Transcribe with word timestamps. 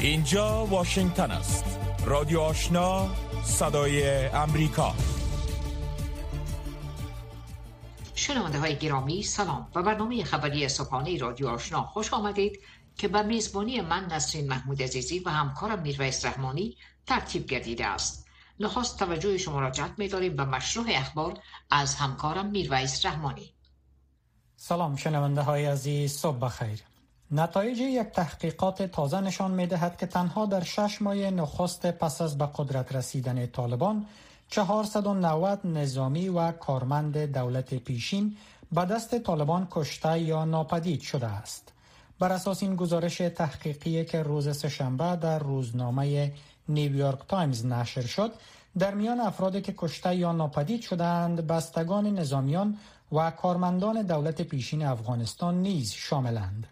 اینجا 0.00 0.66
واشنگتن 0.66 1.30
است. 1.30 1.64
رادیو 2.04 2.40
آشنا 2.40 3.08
صدای 3.44 4.26
امریکا. 4.26 4.94
شنونده 8.14 8.58
های 8.58 8.76
گرامی 8.76 9.22
سلام 9.22 9.68
و 9.74 9.82
برنامه 9.82 10.24
خبری 10.24 10.68
صبحانه 10.68 11.18
رادیو 11.18 11.48
آشنا 11.48 11.82
خوش 11.82 12.12
آمدید 12.12 12.58
که 12.98 13.08
به 13.08 13.22
میزبانی 13.22 13.80
من 13.80 14.04
نسرین 14.04 14.48
محمود 14.48 14.82
عزیزی 14.82 15.18
و 15.18 15.30
همکارم 15.30 15.82
میرویس 15.82 16.24
رحمانی 16.24 16.76
ترتیب 17.06 17.46
گردیده 17.46 17.86
است. 17.86 18.26
نخواست 18.60 18.98
توجه 18.98 19.38
شما 19.38 19.60
را 19.60 19.70
جلب 19.70 19.98
می‌داریم 19.98 20.36
به 20.36 20.44
مشروع 20.44 20.86
اخبار 20.88 21.38
از 21.70 21.94
همکارم 21.94 22.46
میرویس 22.46 23.06
رحمانی. 23.06 23.54
سلام 24.56 24.96
شنونده 24.96 25.42
های 25.42 25.66
عزیز 25.66 26.12
صبح 26.12 26.38
بخیر. 26.38 26.87
نتایج 27.30 27.78
یک 27.78 28.06
تحقیقات 28.06 28.82
تازه 28.82 29.20
نشان 29.20 29.50
می 29.50 29.66
دهد 29.66 29.96
که 29.96 30.06
تنها 30.06 30.46
در 30.46 30.64
شش 30.64 31.02
ماه 31.02 31.16
نخست 31.16 31.86
پس 31.86 32.20
از 32.20 32.38
به 32.38 32.48
قدرت 32.56 32.94
رسیدن 32.94 33.46
طالبان 33.46 34.06
490 34.50 35.66
نظامی 35.66 36.28
و 36.28 36.52
کارمند 36.52 37.18
دولت 37.18 37.74
پیشین 37.74 38.36
به 38.72 38.84
دست 38.84 39.18
طالبان 39.18 39.68
کشته 39.70 40.18
یا 40.18 40.44
ناپدید 40.44 41.00
شده 41.00 41.26
است. 41.26 41.72
بر 42.18 42.32
اساس 42.32 42.62
این 42.62 42.76
گزارش 42.76 43.16
تحقیقی 43.16 44.04
که 44.04 44.22
روز 44.22 44.56
سهشنبه 44.56 45.16
در 45.16 45.38
روزنامه 45.38 46.32
نیویورک 46.68 47.18
تایمز 47.28 47.66
نشر 47.66 48.06
شد، 48.06 48.32
در 48.78 48.94
میان 48.94 49.20
افرادی 49.20 49.60
که 49.60 49.74
کشته 49.76 50.14
یا 50.14 50.32
ناپدید 50.32 50.82
شدند، 50.82 51.46
بستگان 51.46 52.06
نظامیان 52.06 52.76
و 53.12 53.30
کارمندان 53.30 54.02
دولت 54.02 54.42
پیشین 54.42 54.86
افغانستان 54.86 55.62
نیز 55.62 55.92
شاملند. 55.92 56.66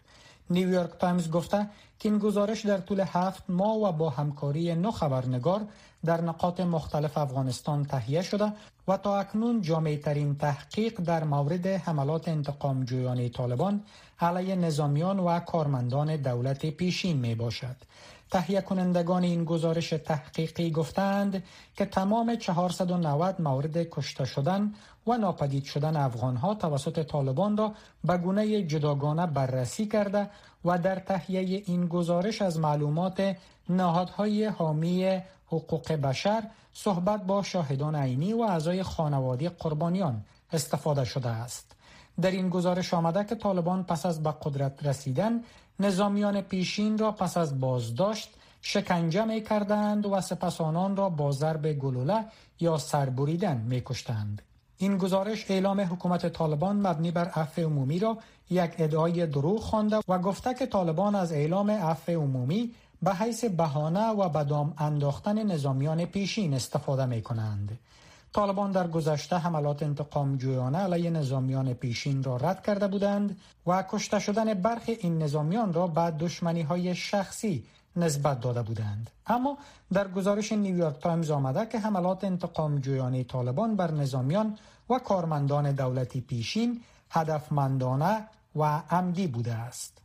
نیویورک 0.49 0.89
تایمز 0.99 1.31
گفته 1.31 1.69
که 1.99 2.09
این 2.09 2.17
گزارش 2.17 2.65
در 2.65 2.77
طول 2.77 2.99
هفت 2.99 3.43
ماه 3.49 3.77
و 3.77 3.91
با 3.91 4.09
همکاری 4.09 4.75
نو 4.75 4.91
خبرنگار 4.91 5.61
در 6.05 6.21
نقاط 6.21 6.59
مختلف 6.59 7.17
افغانستان 7.17 7.85
تهیه 7.85 8.21
شده 8.21 8.53
و 8.87 8.97
تا 8.97 9.19
اکنون 9.19 9.61
جامعه 9.61 9.97
ترین 9.97 10.35
تحقیق 10.35 11.01
در 11.01 11.23
مورد 11.23 11.67
حملات 11.67 12.27
انتقام 12.27 12.83
جویانه 12.83 13.29
طالبان 13.29 13.83
علیه 14.19 14.55
نظامیان 14.55 15.19
و 15.19 15.39
کارمندان 15.39 16.15
دولت 16.15 16.65
پیشین 16.65 17.17
می 17.17 17.35
باشد. 17.35 17.75
تهیه 18.31 18.61
کنندگان 18.61 19.23
این 19.23 19.45
گزارش 19.45 19.89
تحقیقی 19.89 20.71
گفتند 20.71 21.43
که 21.75 21.85
تمام 21.85 22.35
490 22.35 23.41
مورد 23.41 23.77
کشته 23.77 24.25
شدن 24.25 24.73
و 25.07 25.17
ناپدید 25.17 25.63
شدن 25.63 25.95
افغانها 25.95 26.55
توسط 26.55 27.05
طالبان 27.05 27.57
را 27.57 27.73
به 28.03 28.17
گونه 28.17 28.63
جداگانه 28.63 29.27
بررسی 29.27 29.85
کرده 29.85 30.29
و 30.65 30.77
در 30.77 30.95
تهیه 30.95 31.63
این 31.65 31.87
گزارش 31.87 32.41
از 32.41 32.59
معلومات 32.59 33.35
نهادهای 33.69 34.45
حامی 34.45 35.21
حقوق 35.47 35.91
بشر 35.91 36.43
صحبت 36.73 37.23
با 37.23 37.43
شاهدان 37.43 37.95
عینی 37.95 38.33
و 38.33 38.41
اعضای 38.41 38.83
خانواده 38.83 39.49
قربانیان 39.49 40.25
استفاده 40.53 41.05
شده 41.05 41.29
است. 41.29 41.75
در 42.21 42.31
این 42.31 42.49
گزارش 42.49 42.93
آمده 42.93 43.23
که 43.23 43.35
طالبان 43.35 43.83
پس 43.83 44.05
از 44.05 44.23
به 44.23 44.33
قدرت 44.41 44.85
رسیدن 44.85 45.41
نظامیان 45.79 46.41
پیشین 46.41 46.97
را 46.97 47.11
پس 47.11 47.37
از 47.37 47.59
بازداشت 47.59 48.29
شکنجه 48.61 49.25
می 49.25 49.41
کردند 49.43 50.05
و 50.05 50.21
سپس 50.21 50.61
آنان 50.61 50.95
را 50.95 51.09
با 51.09 51.31
ضرب 51.31 51.73
گلوله 51.73 52.25
یا 52.59 52.77
سربریدن 52.77 53.57
می 53.57 53.81
کشتند. 53.85 54.41
این 54.77 54.97
گزارش 54.97 55.51
اعلام 55.51 55.81
حکومت 55.81 56.33
طالبان 56.33 56.87
مبنی 56.87 57.11
بر 57.11 57.25
عفو 57.25 57.61
عمومی 57.61 57.99
را 57.99 58.17
یک 58.49 58.71
ادعای 58.77 59.27
دروغ 59.27 59.59
خوانده 59.59 59.99
و 60.07 60.19
گفته 60.19 60.53
که 60.53 60.65
طالبان 60.65 61.15
از 61.15 61.31
اعلام 61.31 61.71
عفو 61.71 62.11
عمومی 62.11 62.73
به 63.01 63.13
حیث 63.13 63.45
بهانه 63.45 64.07
و 64.07 64.29
بدام 64.29 64.73
انداختن 64.77 65.43
نظامیان 65.43 66.05
پیشین 66.05 66.53
استفاده 66.53 67.05
می 67.05 67.21
کنند. 67.21 67.77
طالبان 68.37 68.71
در 68.71 68.87
گذشته 68.87 69.35
حملات 69.35 69.83
انتقام 69.83 70.37
جویانه 70.37 70.77
علیه 70.77 71.09
نظامیان 71.09 71.73
پیشین 71.73 72.23
را 72.23 72.37
رد 72.37 72.63
کرده 72.63 72.87
بودند 72.87 73.37
و 73.67 73.83
کشته 73.89 74.19
شدن 74.19 74.53
برخی 74.53 74.91
این 74.91 75.23
نظامیان 75.23 75.73
را 75.73 75.87
به 75.87 76.11
دشمنی 76.11 76.61
های 76.61 76.95
شخصی 76.95 77.63
نسبت 77.95 78.39
داده 78.39 78.61
بودند. 78.61 79.09
اما 79.27 79.57
در 79.93 80.07
گزارش 80.07 80.51
نیویورک 80.51 80.99
تایمز 80.99 81.31
آمده 81.31 81.65
که 81.65 81.79
حملات 81.79 82.23
انتقام 82.23 82.79
جویانه 82.79 83.23
طالبان 83.23 83.75
بر 83.75 83.91
نظامیان 83.91 84.57
و 84.89 84.99
کارمندان 84.99 85.71
دولتی 85.71 86.21
پیشین 86.21 86.81
هدفمندانه 87.09 88.27
و 88.55 88.81
عمدی 88.89 89.27
بوده 89.27 89.53
است. 89.53 89.97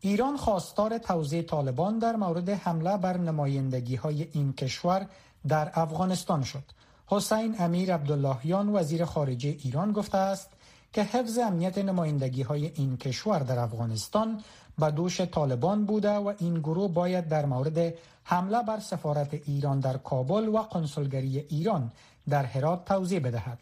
ایران 0.00 0.36
خواستار 0.36 0.98
توزیع 0.98 1.42
طالبان 1.42 1.98
در 1.98 2.16
مورد 2.16 2.48
حمله 2.48 2.96
بر 2.96 3.16
نمایندگی 3.16 3.96
های 3.96 4.28
این 4.32 4.52
کشور 4.52 5.06
در 5.48 5.70
افغانستان 5.74 6.42
شد. 6.42 6.64
حسین 7.06 7.56
امیر 7.58 7.94
عبداللهیان 7.94 8.68
وزیر 8.68 9.04
خارجه 9.04 9.56
ایران 9.64 9.92
گفته 9.92 10.18
است 10.18 10.50
که 10.92 11.02
حفظ 11.02 11.38
امنیت 11.38 11.78
نمایندگی 11.78 12.42
های 12.42 12.66
این 12.74 12.96
کشور 12.96 13.38
در 13.38 13.58
افغانستان 13.58 14.40
به 14.78 14.90
دوش 14.90 15.20
طالبان 15.20 15.84
بوده 15.84 16.10
و 16.10 16.32
این 16.38 16.54
گروه 16.54 16.92
باید 16.92 17.28
در 17.28 17.46
مورد 17.46 17.94
حمله 18.24 18.62
بر 18.62 18.80
سفارت 18.80 19.34
ایران 19.34 19.80
در 19.80 19.96
کابل 19.96 20.48
و 20.48 20.62
کنسولگری 20.62 21.38
ایران 21.38 21.92
در 22.28 22.44
هرات 22.44 22.84
توضیح 22.84 23.20
بدهد. 23.20 23.58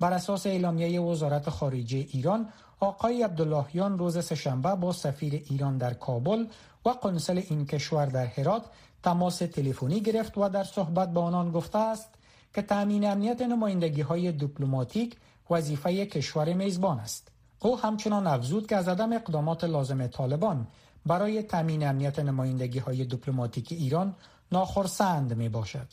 بر 0.00 0.12
اساس 0.12 0.46
اعلامیه 0.46 1.00
وزارت 1.00 1.50
خارجه 1.50 1.98
ایران 1.98 2.48
آقای 2.80 3.22
عبداللهیان 3.22 3.98
روز 3.98 4.24
سهشنبه 4.24 4.74
با 4.74 4.92
سفیر 4.92 5.42
ایران 5.50 5.78
در 5.78 5.94
کابل 5.94 6.46
و 6.84 6.88
قنصل 6.88 7.42
این 7.48 7.66
کشور 7.66 8.06
در 8.06 8.26
هرات 8.26 8.62
تماس 9.02 9.38
تلفنی 9.38 10.00
گرفت 10.00 10.38
و 10.38 10.48
در 10.48 10.64
صحبت 10.64 11.08
با 11.12 11.22
آنان 11.22 11.52
گفته 11.52 11.78
است 11.78 12.08
که 12.54 12.62
تامین 12.62 13.04
امنیت 13.06 13.42
نمایندگی 13.42 14.00
های 14.00 14.32
دیپلماتیک 14.32 15.16
وظیفه 15.50 16.06
کشور 16.06 16.52
میزبان 16.52 16.98
است. 16.98 17.28
او 17.60 17.80
همچنان 17.80 18.26
افزود 18.26 18.66
که 18.66 18.76
از 18.76 18.88
عدم 18.88 19.12
اقدامات 19.12 19.64
لازم 19.64 20.06
طالبان 20.06 20.66
برای 21.06 21.42
تامین 21.42 21.86
امنیت 21.86 22.18
نمایندگی 22.18 22.78
های 22.78 23.04
دیپلماتیک 23.04 23.72
ایران 23.72 24.14
ناخرسند 24.52 25.36
می 25.36 25.48
باشد. 25.48 25.88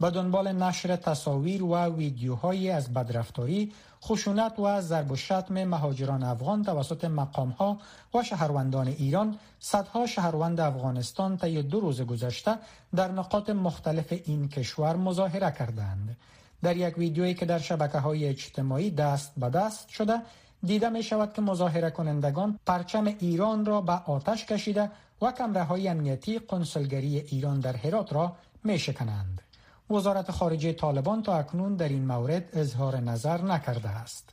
به 0.00 0.10
دنبال 0.10 0.52
نشر 0.52 0.96
تصاویر 0.96 1.62
و 1.62 1.76
ویدیوهایی 1.76 2.70
از 2.70 2.92
بدرفتاری، 2.92 3.72
خشونت 4.02 4.58
و 4.58 4.80
ضرب 4.80 5.10
و 5.10 5.16
شتم 5.16 5.64
مهاجران 5.64 6.22
افغان 6.22 6.64
توسط 6.64 7.04
مقامها 7.04 7.78
و 8.14 8.22
شهروندان 8.22 8.88
ایران، 8.88 9.38
صدها 9.60 10.06
شهروند 10.06 10.60
افغانستان 10.60 11.36
طی 11.36 11.62
دو 11.62 11.80
روز 11.80 12.00
گذشته 12.00 12.58
در 12.94 13.10
نقاط 13.10 13.50
مختلف 13.50 14.12
این 14.24 14.48
کشور 14.48 14.96
مظاهره 14.96 15.50
کردند. 15.50 16.16
در 16.62 16.76
یک 16.76 16.98
ویدیویی 16.98 17.34
که 17.34 17.46
در 17.46 17.58
شبکه 17.58 17.98
های 17.98 18.24
اجتماعی 18.26 18.90
دست 18.90 19.32
به 19.36 19.50
دست 19.50 19.88
شده 19.88 20.22
دیده 20.62 20.88
می 20.88 21.02
شود 21.02 21.32
که 21.32 21.42
مظاهره 21.42 21.90
کنندگان 21.90 22.58
پرچم 22.66 23.06
ایران 23.06 23.64
را 23.64 23.80
به 23.80 23.92
آتش 23.92 24.46
کشیده 24.46 24.90
و 25.22 25.32
کمره 25.32 25.62
های 25.62 25.88
امنیتی 25.88 26.38
قنسلگری 26.38 27.18
ایران 27.18 27.60
در 27.60 27.76
هرات 27.76 28.12
را 28.12 28.36
می 28.64 28.78
شکنند. 28.78 29.42
وزارت 29.92 30.30
خارجه 30.30 30.72
طالبان 30.72 31.22
تا 31.22 31.38
اکنون 31.38 31.76
در 31.76 31.88
این 31.88 32.06
مورد 32.06 32.48
اظهار 32.52 32.96
نظر 32.96 33.42
نکرده 33.42 33.88
است. 33.88 34.30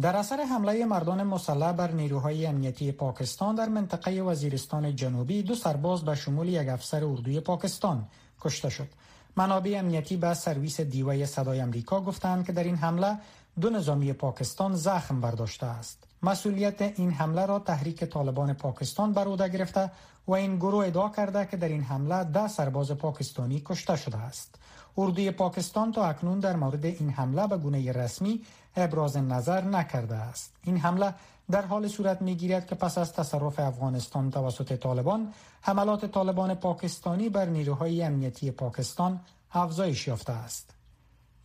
در 0.00 0.16
اثر 0.16 0.40
حمله 0.42 0.84
مردان 0.84 1.22
مسلح 1.22 1.72
بر 1.72 1.90
نیروهای 1.90 2.46
امنیتی 2.46 2.92
پاکستان 2.92 3.54
در 3.54 3.68
منطقه 3.68 4.22
وزیرستان 4.22 4.96
جنوبی 4.96 5.42
دو 5.42 5.54
سرباز 5.54 6.04
به 6.04 6.14
شمول 6.14 6.48
یک 6.48 6.68
افسر 6.68 7.04
اردوی 7.04 7.40
پاکستان 7.40 8.06
کشته 8.40 8.68
شد. 8.68 8.88
منابع 9.36 9.74
امنیتی 9.78 10.16
به 10.16 10.34
سرویس 10.34 10.80
دیوای 10.80 11.26
صدای 11.26 11.60
امریکا 11.60 12.00
گفتند 12.00 12.46
که 12.46 12.52
در 12.52 12.64
این 12.64 12.76
حمله 12.76 13.18
دو 13.60 13.70
نظامی 13.70 14.12
پاکستان 14.12 14.74
زخم 14.74 15.20
برداشته 15.20 15.66
است. 15.66 16.07
مسئولیت 16.22 16.82
این 16.82 17.10
حمله 17.10 17.46
را 17.46 17.58
تحریک 17.58 18.04
طالبان 18.04 18.52
پاکستان 18.52 19.12
بر 19.12 19.24
عهده 19.24 19.48
گرفته 19.48 19.90
و 20.26 20.32
این 20.32 20.56
گروه 20.56 20.86
ادعا 20.86 21.08
کرده 21.08 21.46
که 21.46 21.56
در 21.56 21.68
این 21.68 21.82
حمله 21.82 22.24
ده 22.24 22.48
سرباز 22.48 22.90
پاکستانی 22.92 23.62
کشته 23.66 23.96
شده 23.96 24.16
است. 24.16 24.54
اردوی 24.98 25.30
پاکستان 25.30 25.92
تا 25.92 26.06
اکنون 26.06 26.40
در 26.40 26.56
مورد 26.56 26.84
این 26.84 27.10
حمله 27.10 27.46
به 27.46 27.56
گونه 27.56 27.92
رسمی 27.92 28.42
ابراز 28.76 29.16
نظر 29.16 29.64
نکرده 29.64 30.16
است. 30.16 30.52
این 30.64 30.76
حمله 30.76 31.14
در 31.50 31.66
حال 31.66 31.88
صورت 31.88 32.22
می 32.22 32.34
گیرد 32.34 32.66
که 32.66 32.74
پس 32.74 32.98
از 32.98 33.12
تصرف 33.12 33.60
افغانستان 33.60 34.30
توسط 34.30 34.76
طالبان 34.76 35.32
حملات 35.60 36.04
طالبان 36.04 36.54
پاکستانی 36.54 37.28
بر 37.28 37.44
نیروهای 37.44 38.02
امنیتی 38.02 38.50
پاکستان 38.50 39.20
افزایش 39.52 40.08
یافته 40.08 40.32
است. 40.32 40.77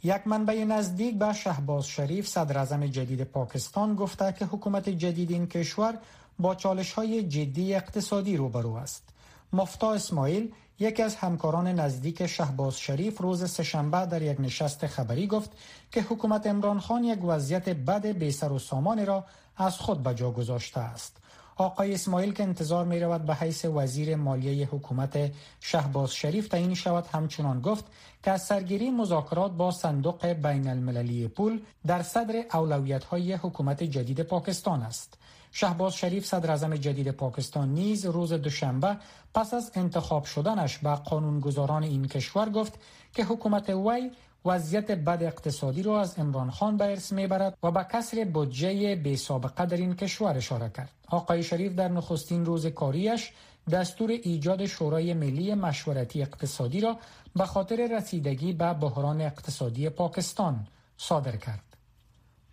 یک 0.05 0.27
منبع 0.27 0.63
نزدیک 0.63 1.19
به 1.19 1.33
شهباز 1.33 1.87
شریف 1.87 2.27
صدر 2.27 2.87
جدید 2.87 3.23
پاکستان 3.23 3.95
گفته 3.95 4.35
که 4.39 4.45
حکومت 4.45 4.89
جدید 4.89 5.31
این 5.31 5.47
کشور 5.47 5.97
با 6.39 6.55
چالش 6.55 6.93
های 6.93 7.23
جدی 7.23 7.75
اقتصادی 7.75 8.37
روبرو 8.37 8.73
است. 8.73 9.09
مفتا 9.53 9.93
اسماعیل 9.93 10.51
یکی 10.79 11.01
از 11.03 11.15
همکاران 11.15 11.67
نزدیک 11.67 12.27
شهباز 12.27 12.79
شریف 12.79 13.21
روز 13.21 13.49
سهشنبه 13.49 14.05
در 14.05 14.21
یک 14.21 14.41
نشست 14.41 14.87
خبری 14.87 15.27
گفت 15.27 15.51
که 15.91 16.01
حکومت 16.01 16.47
امران 16.47 16.79
خان 16.79 17.03
یک 17.03 17.19
وضعیت 17.23 17.69
بد 17.69 18.05
بی 18.05 18.29
و 18.29 18.59
سامان 18.59 19.05
را 19.05 19.25
از 19.57 19.77
خود 19.77 20.03
به 20.03 20.13
جا 20.13 20.31
گذاشته 20.31 20.79
است. 20.79 21.17
آقای 21.55 21.93
اسماعیل 21.93 22.33
که 22.33 22.43
انتظار 22.43 22.85
می 22.85 22.99
رود 22.99 23.25
به 23.25 23.35
حیث 23.35 23.65
وزیر 23.65 24.15
مالیه 24.15 24.67
حکومت 24.67 25.31
شهباز 25.59 26.13
شریف 26.13 26.47
تعیین 26.47 26.73
شود 26.73 27.07
همچنان 27.07 27.61
گفت 27.61 27.85
که 28.23 28.31
از 28.31 28.41
سرگیری 28.41 28.91
مذاکرات 28.91 29.51
با 29.51 29.71
صندوق 29.71 30.25
بین 30.25 30.67
المللی 30.69 31.27
پول 31.27 31.61
در 31.87 32.01
صدر 32.01 32.45
اولویت 32.53 33.03
های 33.03 33.33
حکومت 33.33 33.83
جدید 33.83 34.21
پاکستان 34.21 34.81
است. 34.81 35.17
شهباز 35.51 35.95
شریف 35.95 36.25
صدر 36.25 36.51
اعظم 36.51 36.75
جدید 36.75 37.11
پاکستان 37.11 37.73
نیز 37.73 38.05
روز 38.05 38.33
دوشنبه 38.33 38.97
پس 39.33 39.53
از 39.53 39.71
انتخاب 39.75 40.25
شدنش 40.25 40.77
به 40.77 40.89
قانونگذاران 40.89 41.83
این 41.83 42.07
کشور 42.07 42.49
گفت 42.49 42.73
که 43.13 43.23
حکومت 43.23 43.69
وی 43.69 44.11
وضعیت 44.45 44.91
بد 44.91 45.23
اقتصادی 45.23 45.83
را 45.83 46.01
از 46.01 46.19
امران 46.19 46.51
خان 46.51 46.77
به 46.77 46.85
ارث 46.85 47.13
می‌برد 47.13 47.57
و 47.63 47.71
به 47.71 47.85
کسر 47.93 48.23
بودجه 48.23 48.95
بی 48.95 49.17
سابقه 49.17 49.65
در 49.65 49.77
این 49.77 49.95
کشور 49.95 50.37
اشاره 50.37 50.69
کرد. 50.69 50.89
آقای 51.07 51.43
شریف 51.43 51.75
در 51.75 51.87
نخستین 51.87 52.45
روز 52.45 52.67
کاریش 52.67 53.31
دستور 53.71 54.09
ایجاد 54.09 54.65
شورای 54.65 55.13
ملی 55.13 55.53
مشورتی 55.53 56.21
اقتصادی 56.21 56.81
را 56.81 56.97
به 57.35 57.45
خاطر 57.45 57.97
رسیدگی 57.97 58.53
به 58.53 58.73
بحران 58.73 59.21
اقتصادی 59.21 59.89
پاکستان 59.89 60.67
صادر 60.97 61.35
کرد. 61.35 61.72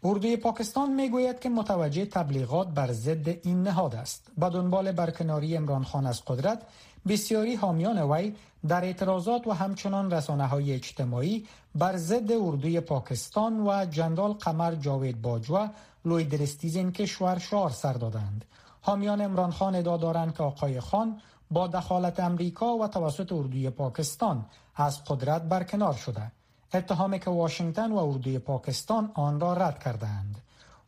اردوی 0.04 0.36
پاکستان 0.36 0.94
می‌گوید 0.94 1.40
که 1.40 1.48
متوجه 1.48 2.04
تبلیغات 2.06 2.68
بر 2.68 2.92
ضد 2.92 3.28
این 3.28 3.62
نهاد 3.62 3.94
است. 3.94 4.26
به 4.38 4.48
دنبال 4.48 4.92
برکناری 4.92 5.56
امران 5.56 5.84
خان 5.84 6.06
از 6.06 6.24
قدرت 6.24 6.62
بسیاری 7.08 7.54
حامیان 7.54 8.10
وی 8.10 8.34
در 8.68 8.84
اعتراضات 8.84 9.46
و 9.46 9.52
همچنان 9.52 10.10
رسانه 10.10 10.46
های 10.46 10.72
اجتماعی 10.72 11.46
بر 11.74 11.96
ضد 11.96 12.32
اردوی 12.32 12.80
پاکستان 12.80 13.66
و 13.66 13.84
جنرال 13.84 14.32
قمر 14.32 14.74
جاوید 14.74 15.22
باجوا 15.22 15.68
لوی 16.04 16.24
درستیز 16.24 16.76
این 16.76 16.92
کشور 16.92 17.38
شعار 17.38 17.70
سر 17.70 17.92
دادند. 17.92 18.44
حامیان 18.80 19.20
امران 19.20 19.50
خان 19.50 19.74
ادعا 19.74 19.96
دارند 19.96 20.36
که 20.36 20.42
آقای 20.42 20.80
خان 20.80 21.20
با 21.50 21.66
دخالت 21.66 22.20
امریکا 22.20 22.76
و 22.76 22.86
توسط 22.86 23.32
اردوی 23.32 23.70
پاکستان 23.70 24.44
از 24.76 25.04
قدرت 25.04 25.42
برکنار 25.42 25.94
شده. 25.94 26.32
اتهامی 26.74 27.18
که 27.18 27.30
واشنگتن 27.30 27.92
و 27.92 27.96
اردوی 27.96 28.38
پاکستان 28.38 29.10
آن 29.14 29.40
را 29.40 29.52
رد 29.52 29.78
کردند. 29.78 30.36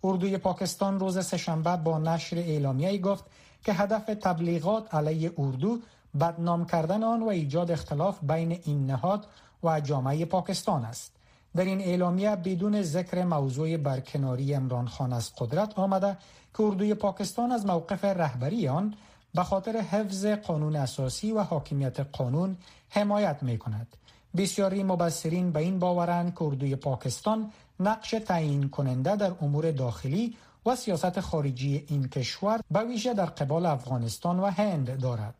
اردوی 0.04 0.38
پاکستان 0.38 1.00
روز 1.00 1.26
سهشنبه 1.26 1.76
با 1.76 1.98
نشر 1.98 2.36
اعلامیه 2.36 2.98
گفت 2.98 3.24
که 3.64 3.72
هدف 3.72 4.04
تبلیغات 4.04 4.94
علیه 4.94 5.32
اردو 5.38 5.78
بدنام 6.20 6.66
کردن 6.66 7.02
آن 7.02 7.22
و 7.22 7.28
ایجاد 7.28 7.70
اختلاف 7.70 8.18
بین 8.24 8.60
این 8.64 8.86
نهاد 8.86 9.26
و 9.62 9.80
جامعه 9.80 10.24
پاکستان 10.24 10.84
است. 10.84 11.12
در 11.56 11.64
این 11.64 11.80
اعلامیه 11.80 12.36
بدون 12.36 12.82
ذکر 12.82 13.24
موضوع 13.24 13.76
برکناری 13.76 14.54
امران 14.54 14.88
خان 14.88 15.12
از 15.12 15.32
قدرت 15.38 15.78
آمده 15.78 16.16
که 16.56 16.62
اردوی 16.62 16.94
پاکستان 16.94 17.52
از 17.52 17.66
موقف 17.66 18.04
رهبری 18.04 18.68
آن 18.68 18.94
به 19.34 19.42
خاطر 19.42 19.76
حفظ 19.76 20.26
قانون 20.26 20.76
اساسی 20.76 21.32
و 21.32 21.42
حاکمیت 21.42 22.00
قانون 22.00 22.56
حمایت 22.88 23.42
می 23.42 23.58
کند. 23.58 23.96
بسیاری 24.36 24.82
مبصرین 24.82 25.52
به 25.52 25.60
این 25.60 25.78
باورند 25.78 26.34
که 26.34 26.42
اردوی 26.42 26.76
پاکستان 26.76 27.50
نقش 27.80 28.10
تعیین 28.10 28.68
کننده 28.68 29.16
در 29.16 29.32
امور 29.40 29.70
داخلی 29.70 30.36
و 30.66 30.76
سیاست 30.76 31.20
خارجی 31.20 31.84
این 31.88 32.08
کشور 32.08 32.60
به 32.70 32.84
ویژه 32.84 33.14
در 33.14 33.26
قبال 33.26 33.66
افغانستان 33.66 34.40
و 34.40 34.46
هند 34.46 35.00
دارد. 35.00 35.34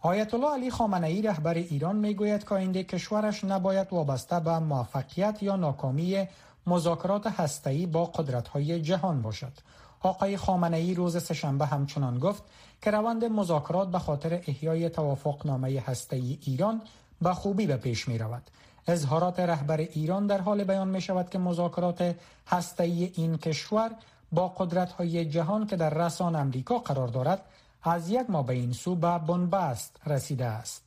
آیت 0.00 0.34
الله 0.34 0.52
علی 0.52 0.70
خامنه 0.70 1.06
ای 1.06 1.22
رهبر 1.22 1.54
ایران 1.54 1.96
می‌گوید 1.96 2.44
که 2.48 2.54
آینده 2.54 2.84
کشورش 2.84 3.44
نباید 3.44 3.92
وابسته 3.92 4.40
به 4.40 4.58
موفقیت 4.58 5.42
یا 5.42 5.56
ناکامی 5.56 6.28
مذاکرات 6.66 7.26
هسته‌ای 7.26 7.86
با 7.86 8.04
قدرت‌های 8.04 8.82
جهان 8.82 9.22
باشد. 9.22 9.52
آقای 10.00 10.36
خامنه 10.36 10.76
ای 10.76 10.94
روز 10.94 11.22
سهشنبه 11.22 11.66
همچنان 11.66 12.18
گفت 12.18 12.42
که 12.82 12.90
روند 12.90 13.24
مذاکرات 13.24 13.90
به 13.90 13.98
خاطر 13.98 14.42
احیای 14.46 14.90
توافقنامه 14.90 15.80
هسته‌ای 15.86 16.38
ایران 16.46 16.82
به 17.22 17.34
خوبی 17.34 17.66
به 17.66 17.76
پیش 17.76 18.08
می 18.08 18.18
رود. 18.18 18.42
اظهارات 18.86 19.40
رهبر 19.40 19.76
ایران 19.76 20.26
در 20.26 20.40
حال 20.40 20.64
بیان 20.64 20.88
می 20.88 21.00
شود 21.00 21.30
که 21.30 21.38
مذاکرات 21.38 22.16
هسته‌ای 22.46 23.12
این 23.14 23.38
کشور 23.38 23.90
با 24.32 24.48
قدرت‌های 24.48 25.24
جهان 25.24 25.66
که 25.66 25.76
در 25.76 25.90
رسان 25.90 26.36
امریکا 26.36 26.78
قرار 26.78 27.08
دارد 27.08 27.44
از 27.82 28.08
یک 28.08 28.30
ما 28.30 28.42
به 28.42 28.54
این 28.54 28.72
سو 28.72 28.94
به 28.94 29.18
بنبست 29.18 29.96
رسیده 30.06 30.44
است. 30.46 30.82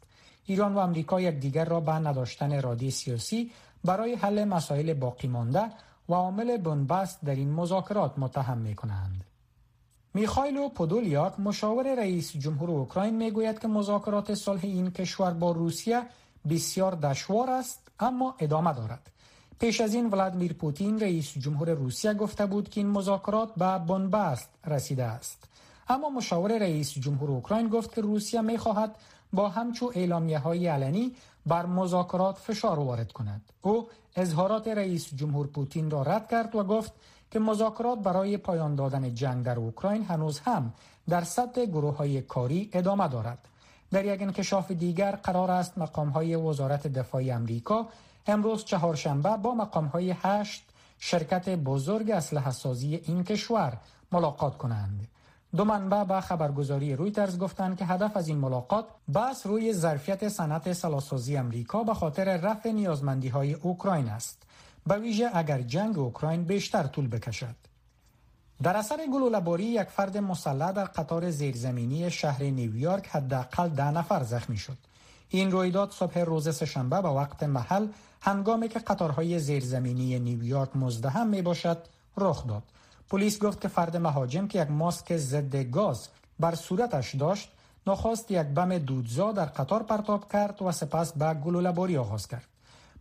ایران 0.46 0.74
و 0.74 0.78
امریکا 0.78 1.22
یکدیگر 1.22 1.66
را 1.66 1.80
به 1.80 1.92
نداشتن 1.92 2.52
اراده 2.52 2.90
سیاسی 2.90 3.52
برای 3.84 4.16
حل 4.16 4.44
مسائل 4.44 4.94
باقی 4.94 5.28
مانده 5.28 5.64
و 6.10 6.14
عامل 6.14 6.58
بنبست 6.58 7.26
در 7.26 7.36
این 7.36 7.52
مذاکرات 7.54 8.20
متهم 8.20 8.58
می 8.58 8.76
کنند. 8.76 9.31
میخایلو 10.14 10.70
پودولیاک 10.70 11.40
مشاور 11.40 11.96
رئیس 11.96 12.32
جمهور 12.34 12.70
اوکراین 12.72 13.16
می‌گوید 13.16 13.60
که 13.60 13.68
مذاکرات 13.68 14.34
صلح 14.34 14.60
این 14.64 14.92
کشور 14.92 15.32
با 15.32 15.52
روسیه 15.52 16.02
بسیار 16.50 16.96
دشوار 16.96 17.50
است 17.50 17.88
اما 18.00 18.36
ادامه 18.40 18.74
دارد. 18.74 19.12
پیش 19.60 19.82
از 19.82 19.94
این 19.94 20.10
ولادیمیر 20.10 20.54
پوتین 20.54 21.00
رئیس 21.00 21.34
جمهور 21.38 21.70
روسیه 21.70 22.14
گفته 22.14 22.46
بود 22.46 22.70
که 22.70 22.82
این 22.82 22.90
مذاکرات 22.90 23.56
به 23.56 23.78
بنبست 23.78 24.50
رسیده 24.68 25.04
است. 25.04 25.44
اما 25.90 26.10
مشاور 26.10 26.58
رئیس 26.58 26.94
جمهور 26.94 27.32
اوکراین 27.32 27.70
گفت 27.70 27.96
که 27.96 28.02
روسیه 28.02 28.42
می 28.42 28.58
خواهد 28.58 28.96
با 29.34 29.50
همچو 29.50 29.92
اعلامیه 29.96 30.40
های 30.40 30.68
علنی 30.68 31.16
بر 31.46 31.66
مذاکرات 31.66 32.38
فشار 32.38 32.80
وارد 32.80 33.12
کند. 33.12 33.42
او 33.62 33.88
اظهارات 34.16 34.68
رئیس 34.68 35.14
جمهور 35.16 35.48
پوتین 35.48 35.92
را 35.92 36.02
رد 36.02 36.30
کرد 36.30 36.56
و 36.56 36.64
گفت 36.64 36.94
که 37.32 37.40
مذاکرات 37.40 38.00
برای 38.00 38.38
پایان 38.38 38.76
دادن 38.76 39.14
جنگ 39.16 39.46
در 39.46 39.60
اوکراین 39.60 40.04
هنوز 40.04 40.40
هم 40.40 40.74
در 41.10 41.24
سطح 41.24 41.66
گروه 41.66 41.98
های 41.98 42.22
کاری 42.22 42.70
ادامه 42.74 43.08
دارد. 43.08 43.48
در 43.92 44.06
یک 44.06 44.22
انکشاف 44.22 44.72
دیگر 44.72 45.12
قرار 45.12 45.52
است 45.52 45.78
مقام 45.78 46.10
های 46.10 46.36
وزارت 46.36 46.88
دفاع 46.88 47.24
امریکا 47.32 47.88
امروز 48.28 48.66
چهارشنبه 48.66 49.38
با 49.38 49.56
مقام 49.56 49.86
های 49.86 50.16
هشت 50.22 50.64
شرکت 51.00 51.50
بزرگ 51.50 52.12
اسلحه 52.12 52.52
سازی 52.52 52.96
این 52.96 53.24
کشور 53.24 53.78
ملاقات 54.12 54.58
کنند. 54.58 55.08
دو 55.56 55.66
منبع 55.66 56.04
به 56.04 56.22
خبرگزاری 56.22 56.96
رویترز 56.96 57.38
گفتند 57.40 57.78
که 57.78 57.86
هدف 57.86 58.18
از 58.18 58.28
این 58.28 58.38
ملاقات 58.38 58.86
بحث 59.14 59.46
روی 59.46 59.74
ظرفیت 59.74 60.28
صنعت 60.28 60.74
سلاسازی 60.74 61.38
امریکا 61.38 61.84
به 61.84 61.94
خاطر 61.94 62.38
رفع 62.38 62.72
نیازمندی 62.72 63.28
های 63.28 63.54
اوکراین 63.54 64.10
است 64.10 64.44
به 64.88 64.98
ویژه 64.98 65.30
اگر 65.34 65.62
جنگ 65.62 66.00
اوکراین 66.00 66.44
بیشتر 66.44 66.84
طول 66.84 67.08
بکشد. 67.08 67.56
در 68.64 68.78
اثر 68.78 68.98
گلوله‌باری 69.14 69.64
یک 69.64 69.88
فرد 69.88 70.18
مسلح 70.18 70.72
در 70.72 70.86
قطار 70.86 71.32
زیرزمینی 71.32 72.12
شهر 72.12 72.44
نیویورک 72.44 73.08
حداقل 73.08 73.70
ده 73.70 73.92
نفر 73.92 74.24
زخمی 74.24 74.58
شد. 74.58 74.78
این 75.30 75.52
رویداد 75.52 75.92
صبح 75.92 76.20
روز 76.20 76.56
سهشنبه 76.56 77.02
به 77.02 77.10
وقت 77.10 77.44
محل 77.44 77.88
هنگامی 78.22 78.70
که 78.70 78.80
قطارهای 78.80 79.40
زیرزمینی 79.40 80.20
نیویورک 80.20 80.76
مزدحم 80.76 81.28
می 81.28 81.42
باشد 81.42 81.78
رخ 82.18 82.48
داد. 82.48 82.64
پلیس 83.10 83.40
گفت 83.40 83.62
که 83.62 83.68
فرد 83.68 83.98
مهاجم 83.98 84.48
که 84.48 84.62
یک 84.62 84.72
ماسک 84.72 85.18
ضد 85.18 85.56
گاز 85.56 86.08
بر 86.40 86.56
صورتش 86.56 87.16
داشت 87.16 87.52
نخواست 87.88 88.32
یک 88.32 88.48
بم 88.48 88.78
دودزا 88.78 89.32
در 89.32 89.46
قطار 89.46 89.84
پرتاب 89.84 90.32
کرد 90.32 90.62
و 90.62 90.72
سپس 90.72 91.12
به 91.12 91.34
گلوله‌باری 91.34 91.98
آغاز 91.98 92.28
کرد. 92.28 92.51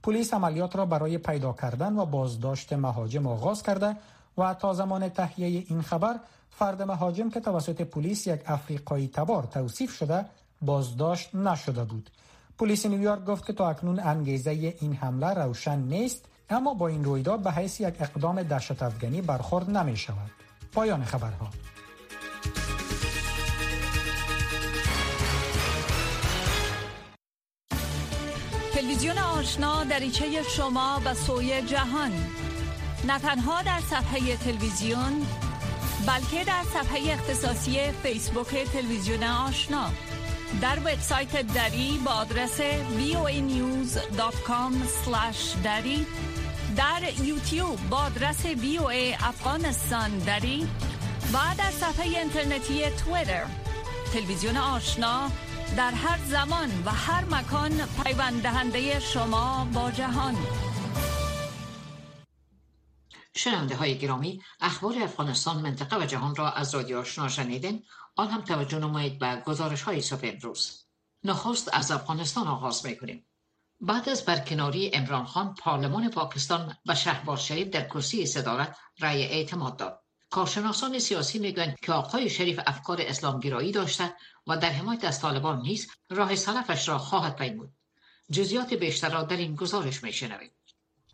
پلیس 0.02 0.34
عملیات 0.34 0.76
را 0.76 0.86
برای 0.86 1.18
پیدا 1.18 1.52
کردن 1.52 1.96
و 1.96 2.06
بازداشت 2.06 2.72
مهاجم 2.72 3.26
آغاز 3.26 3.62
کرده 3.62 3.96
و 4.38 4.54
تا 4.54 4.74
زمان 4.74 5.08
تهیه 5.08 5.64
این 5.68 5.82
خبر 5.82 6.20
فرد 6.50 6.82
مهاجم 6.82 7.30
که 7.30 7.40
توسط 7.40 7.82
پلیس 7.82 8.26
یک 8.26 8.40
افریقایی 8.46 9.08
تبار 9.08 9.42
توصیف 9.42 9.92
شده 9.92 10.24
بازداشت 10.62 11.34
نشده 11.34 11.84
بود 11.84 12.10
پلیس 12.58 12.86
نیویورک 12.86 13.24
گفت 13.24 13.46
که 13.46 13.52
تا 13.52 13.70
اکنون 13.70 14.00
انگیزه 14.00 14.50
این 14.80 14.92
حمله 14.92 15.34
روشن 15.34 15.78
نیست 15.78 16.24
اما 16.50 16.74
با 16.74 16.88
این 16.88 17.04
رویداد 17.04 17.42
به 17.42 17.52
حیث 17.52 17.80
یک 17.80 17.94
اقدام 18.00 18.42
دهشت 18.42 18.82
افغانی 18.82 19.22
برخورد 19.22 19.70
نمی 19.70 19.96
شود. 19.96 20.30
پایان 20.72 21.04
خبرها 21.04 21.48
تلویزیون 28.80 29.18
آشنا 29.18 29.84
دریچه 29.84 30.42
شما 30.42 30.98
به 30.98 31.14
سوی 31.14 31.62
جهان. 31.62 32.12
نه 33.04 33.18
تنها 33.18 33.62
در 33.62 33.80
صفحه 33.80 34.36
تلویزیون 34.36 35.26
بلکه 36.06 36.44
در 36.44 36.62
صفحه 36.74 37.12
اختصاصی 37.12 37.92
فیسبوک 38.02 38.56
تلویزیون 38.72 39.24
آشنا. 39.24 39.90
در 40.60 40.78
وبسایت 40.78 41.42
دری 41.42 42.00
با 42.04 42.10
آدرس 42.10 42.60
voanews.com 42.60 44.74
دری. 45.64 46.06
در 46.76 47.02
یوتیوب 47.24 47.88
با 47.90 47.96
آدرس 47.96 48.46
ای 48.46 49.14
افغانستان 49.14 50.18
داری 50.18 50.68
و 51.32 51.38
در 51.58 51.70
صفحه 51.70 52.18
اینترنتی 52.18 52.90
تویتر. 52.90 53.44
تلویزیون 54.12 54.56
آشنا 54.56 55.30
در 55.76 55.90
هر 55.90 56.18
زمان 56.24 56.82
و 56.86 56.90
هر 56.90 57.24
مکان 57.24 57.70
پیوند 58.04 58.42
دهنده 58.42 59.00
شما 59.00 59.68
با 59.74 59.90
جهان. 59.90 60.36
شنونده 63.36 63.76
های 63.76 63.98
گرامی 63.98 64.42
اخبار 64.60 65.02
افغانستان 65.02 65.62
منطقه 65.62 66.02
و 66.02 66.06
جهان 66.06 66.36
را 66.36 66.50
از 66.50 66.74
رادیو 66.74 66.98
آشنا 66.98 67.28
شنیدین. 67.28 67.82
آن 68.16 68.28
هم 68.28 68.40
توجه 68.40 68.78
نمایید 68.78 69.18
به 69.18 69.42
گزارش 69.46 69.82
های 69.82 70.00
صبح 70.00 70.20
امروز. 70.22 70.86
نخست 71.24 71.70
از 71.72 71.90
افغانستان 71.90 72.46
آغاز 72.46 72.86
می‌کنیم. 72.86 73.26
بعد 73.80 74.08
از 74.08 74.24
برکناری 74.24 74.90
امران 74.94 75.24
خان 75.24 75.54
پارلمان 75.54 76.10
پاکستان 76.10 76.76
و 76.86 76.94
شهباز 76.94 77.46
شریف 77.46 77.68
در 77.68 77.84
کرسی 77.88 78.26
صدارت 78.26 78.76
رأی 79.00 79.22
اعتماد 79.22 79.76
داد. 79.76 79.99
کارشناسان 80.30 80.98
سیاسی 80.98 81.38
می‌گویند 81.38 81.80
که 81.80 81.92
آقای 81.92 82.30
شریف 82.30 82.60
افکار 82.66 82.98
اسلامگرایی 83.00 83.72
داشته 83.72 84.14
و 84.46 84.56
در 84.56 84.70
حمایت 84.70 85.04
از 85.04 85.20
طالبان 85.20 85.62
نیز 85.62 85.86
راه 86.10 86.36
سلفش 86.36 86.88
را 86.88 86.98
خواهد 86.98 87.36
پیمود. 87.36 87.72
جزیات 88.30 88.74
بیشتر 88.74 89.10
را 89.10 89.22
در 89.22 89.36
این 89.36 89.54
گزارش 89.54 90.02
میشنوید 90.02 90.52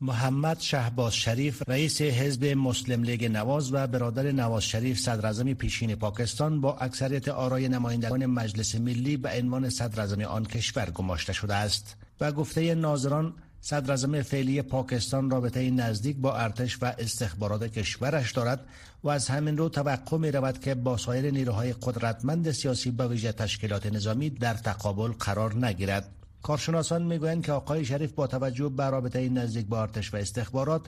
محمد 0.00 0.61
شهباز 0.61 1.14
شریف 1.14 1.62
رئیس 1.68 2.00
حزب 2.00 2.44
مسلم 2.44 3.02
لیگ 3.02 3.25
نواز 3.25 3.73
و 3.73 3.87
برادر 3.87 4.32
نواز 4.32 4.64
شریف 4.64 4.99
صدر 4.99 5.52
پیشین 5.54 5.94
پاکستان 5.94 6.61
با 6.61 6.76
اکثریت 6.76 7.28
آرای 7.28 7.68
نمایندگان 7.68 8.26
مجلس 8.26 8.75
ملی 8.75 9.16
به 9.16 9.30
عنوان 9.30 9.70
صدر 9.70 10.25
آن 10.25 10.44
کشور 10.44 10.90
گماشته 10.90 11.32
شده 11.32 11.54
است. 11.54 11.96
و 12.20 12.32
گفته 12.32 12.75
ناظران 12.75 13.35
صدر 13.68 14.23
فعلی 14.23 14.62
پاکستان 14.62 15.30
رابطه 15.30 15.70
نزدیک 15.70 16.16
با 16.16 16.37
ارتش 16.37 16.78
و 16.82 16.92
استخبارات 16.99 17.64
کشورش 17.64 18.32
دارد 18.32 18.61
و 19.04 19.08
از 19.08 19.28
همین 19.28 19.56
رو 19.56 19.68
توقع 19.68 20.16
می 20.16 20.32
رود 20.32 20.61
که 20.61 20.75
با 20.75 20.96
سایر 20.96 21.30
نیروهای 21.30 21.73
قدرتمند 21.73 22.50
سیاسی 22.50 22.90
با 22.90 23.08
ویژه 23.08 23.32
تشکیلات 23.32 23.87
نظامی 23.87 24.30
در 24.30 24.54
تقابل 24.54 25.12
قرار 25.12 25.66
نگیرد. 25.66 26.08
کارشناسان 26.42 27.02
می‌گویند 27.02 27.44
که 27.44 27.52
آقای 27.52 27.85
شریف 27.85 28.12
با 28.12 28.26
توجه 28.26 28.68
به 28.68 28.90
رابطه 28.90 29.28
نزدیک 29.28 29.66
با 29.66 29.82
ارتش 29.82 30.14
و 30.14 30.16
استخبارات 30.16 30.82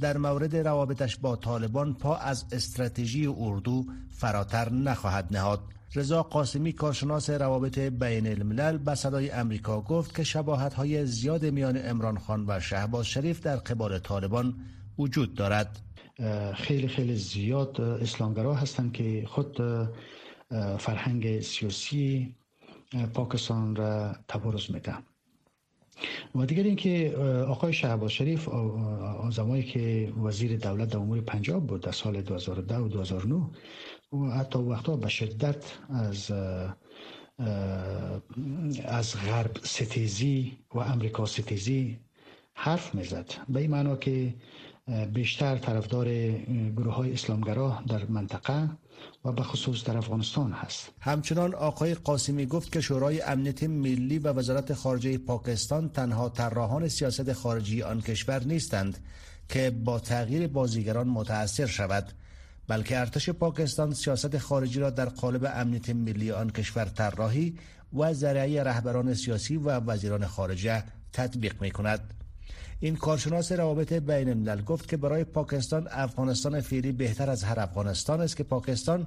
در 0.00 0.16
مورد 0.16 0.56
روابطش 0.56 1.16
با 1.16 1.36
طالبان 1.36 1.94
پا 1.94 2.16
از 2.16 2.44
استراتژی 2.52 3.26
اردو 3.26 3.86
فراتر 4.10 4.72
نخواهد 4.72 5.28
نهاد. 5.30 5.60
رضا 5.96 6.22
قاسمی 6.22 6.72
کارشناس 6.72 7.30
روابط 7.30 7.78
بین 7.78 8.26
الملل 8.26 8.78
به 8.78 8.94
صدای 8.94 9.30
امریکا 9.30 9.80
گفت 9.80 10.16
که 10.16 10.24
شباهت 10.24 10.74
های 10.74 11.06
زیاد 11.06 11.44
میان 11.44 11.80
امران 11.84 12.18
خان 12.18 12.44
و 12.48 12.60
شهباز 12.60 13.06
شریف 13.06 13.40
در 13.40 13.56
قبال 13.56 13.98
طالبان 13.98 14.54
وجود 14.98 15.34
دارد. 15.34 15.80
خیلی 16.54 16.88
خیلی 16.88 17.16
زیاد 17.16 17.80
اسلامگرا 17.80 18.54
هستند 18.54 18.92
که 18.92 19.24
خود 19.26 19.58
فرهنگ 20.78 21.40
سیاسی 21.40 22.34
پاکستان 23.14 23.76
را 23.76 24.12
تبرز 24.28 24.70
میده 24.70 24.94
و 26.34 26.46
دیگر 26.46 26.62
اینکه 26.62 27.16
آقای 27.48 27.72
شهباز 27.72 28.10
شریف 28.10 28.48
زمانی 29.30 29.62
که 29.62 30.12
وزیر 30.22 30.56
دولت 30.56 30.88
در 30.88 30.96
امور 30.96 31.20
پنجاب 31.20 31.66
بود 31.66 31.80
در 31.80 31.92
سال 31.92 32.22
2010 32.22 32.76
و 32.78 32.88
2009 32.88 33.46
و 34.12 34.16
حتی 34.30 34.58
وقتا 34.58 34.96
به 34.96 35.08
شدت 35.08 35.64
از 35.88 36.30
از 38.84 39.16
غرب 39.16 39.56
ستیزی 39.64 40.58
و 40.74 40.78
امریکا 40.78 41.26
ستیزی 41.26 41.98
حرف 42.54 42.94
می‌زد. 42.94 43.26
به 43.48 43.60
این 43.60 43.70
معنا 43.70 43.96
که 43.96 44.34
بیشتر 45.12 45.58
طرفدار 45.58 46.08
گروه 46.76 46.94
های 46.94 47.12
اسلامگرا 47.12 47.82
در 47.88 48.04
منطقه 48.06 48.70
و 49.24 49.32
به 49.32 49.42
خصوص 49.42 49.84
در 49.84 49.96
افغانستان 49.96 50.52
هست. 50.52 50.90
همچنان 51.00 51.54
آقای 51.54 51.94
قاسمی 51.94 52.46
گفت 52.46 52.72
که 52.72 52.80
شورای 52.80 53.20
امنیت 53.22 53.62
ملی 53.62 54.18
و 54.18 54.32
وزارت 54.32 54.72
خارجه 54.74 55.18
پاکستان 55.18 55.88
تنها 55.88 56.28
طراحان 56.28 56.88
سیاست 56.88 57.32
خارجی 57.32 57.82
آن 57.82 58.00
کشور 58.00 58.44
نیستند 58.44 58.98
که 59.48 59.70
با 59.70 59.98
تغییر 60.00 60.46
بازیگران 60.46 61.08
متاثر 61.08 61.66
شود. 61.66 62.12
بلکه 62.68 62.98
ارتش 62.98 63.30
پاکستان 63.30 63.94
سیاست 63.94 64.38
خارجی 64.38 64.80
را 64.80 64.90
در 64.90 65.08
قالب 65.08 65.50
امنیت 65.54 65.90
ملی 65.90 66.32
آن 66.32 66.50
کشور 66.50 66.84
طراحی 66.84 67.58
و 67.92 68.12
ذریعه 68.12 68.62
رهبران 68.62 69.14
سیاسی 69.14 69.56
و 69.56 69.70
وزیران 69.70 70.26
خارجه 70.26 70.84
تطبیق 71.12 71.62
می 71.62 71.70
کند. 71.70 72.14
این 72.80 72.96
کارشناس 72.96 73.52
روابط 73.52 73.92
بین 73.92 74.28
الملل 74.28 74.62
گفت 74.62 74.88
که 74.88 74.96
برای 74.96 75.24
پاکستان 75.24 75.88
افغانستان 75.90 76.60
فعلی 76.60 76.92
بهتر 76.92 77.30
از 77.30 77.44
هر 77.44 77.60
افغانستان 77.60 78.20
است 78.20 78.36
که 78.36 78.42
پاکستان 78.42 79.06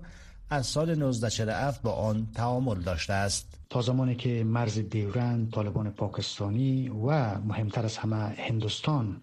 از 0.49 0.67
سال 0.67 0.89
1947 0.89 1.81
با 1.81 1.91
آن 1.91 2.27
تعامل 2.35 2.79
داشته 2.81 3.13
است 3.13 3.59
تا 3.69 3.81
زمانی 3.81 4.15
که 4.15 4.43
مرز 4.43 4.79
دیورند 4.79 5.51
طالبان 5.51 5.89
پاکستانی 5.89 6.89
و 6.89 7.37
مهمتر 7.39 7.85
از 7.85 7.97
همه 7.97 8.15
هندوستان 8.15 9.21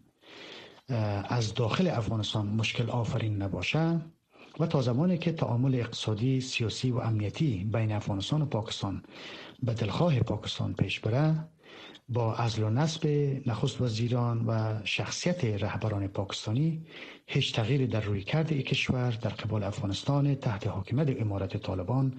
از 1.28 1.54
داخل 1.54 1.88
افغانستان 1.88 2.46
مشکل 2.46 2.90
آفرین 2.90 3.42
نباشه 3.42 4.00
و 4.60 4.66
تا 4.66 4.82
زمانی 4.82 5.18
که 5.18 5.32
تعامل 5.32 5.74
اقتصادی، 5.74 6.40
سیاسی 6.40 6.90
و 6.90 6.98
امنیتی 6.98 7.64
بین 7.72 7.92
افغانستان 7.92 8.42
و 8.42 8.46
پاکستان 8.46 9.02
به 9.62 9.74
دلخواه 9.74 10.20
پاکستان 10.20 10.74
پیش 10.74 11.00
بره 11.00 11.48
با 12.08 12.34
ازل 12.34 12.62
و 12.62 12.70
نصب 12.70 13.06
نخست 13.46 13.80
وزیران 13.80 14.46
و 14.46 14.80
شخصیت 14.84 15.44
رهبران 15.44 16.06
پاکستانی 16.06 16.82
هیچ 17.26 17.54
تغییری 17.54 17.86
در 17.86 18.00
روی 18.00 18.22
کرده 18.22 18.54
ای 18.54 18.62
کشور 18.62 19.10
در 19.10 19.30
قبال 19.30 19.62
افغانستان 19.62 20.34
تحت 20.34 20.66
حاکمیت 20.66 21.20
امارت 21.20 21.56
طالبان 21.56 22.14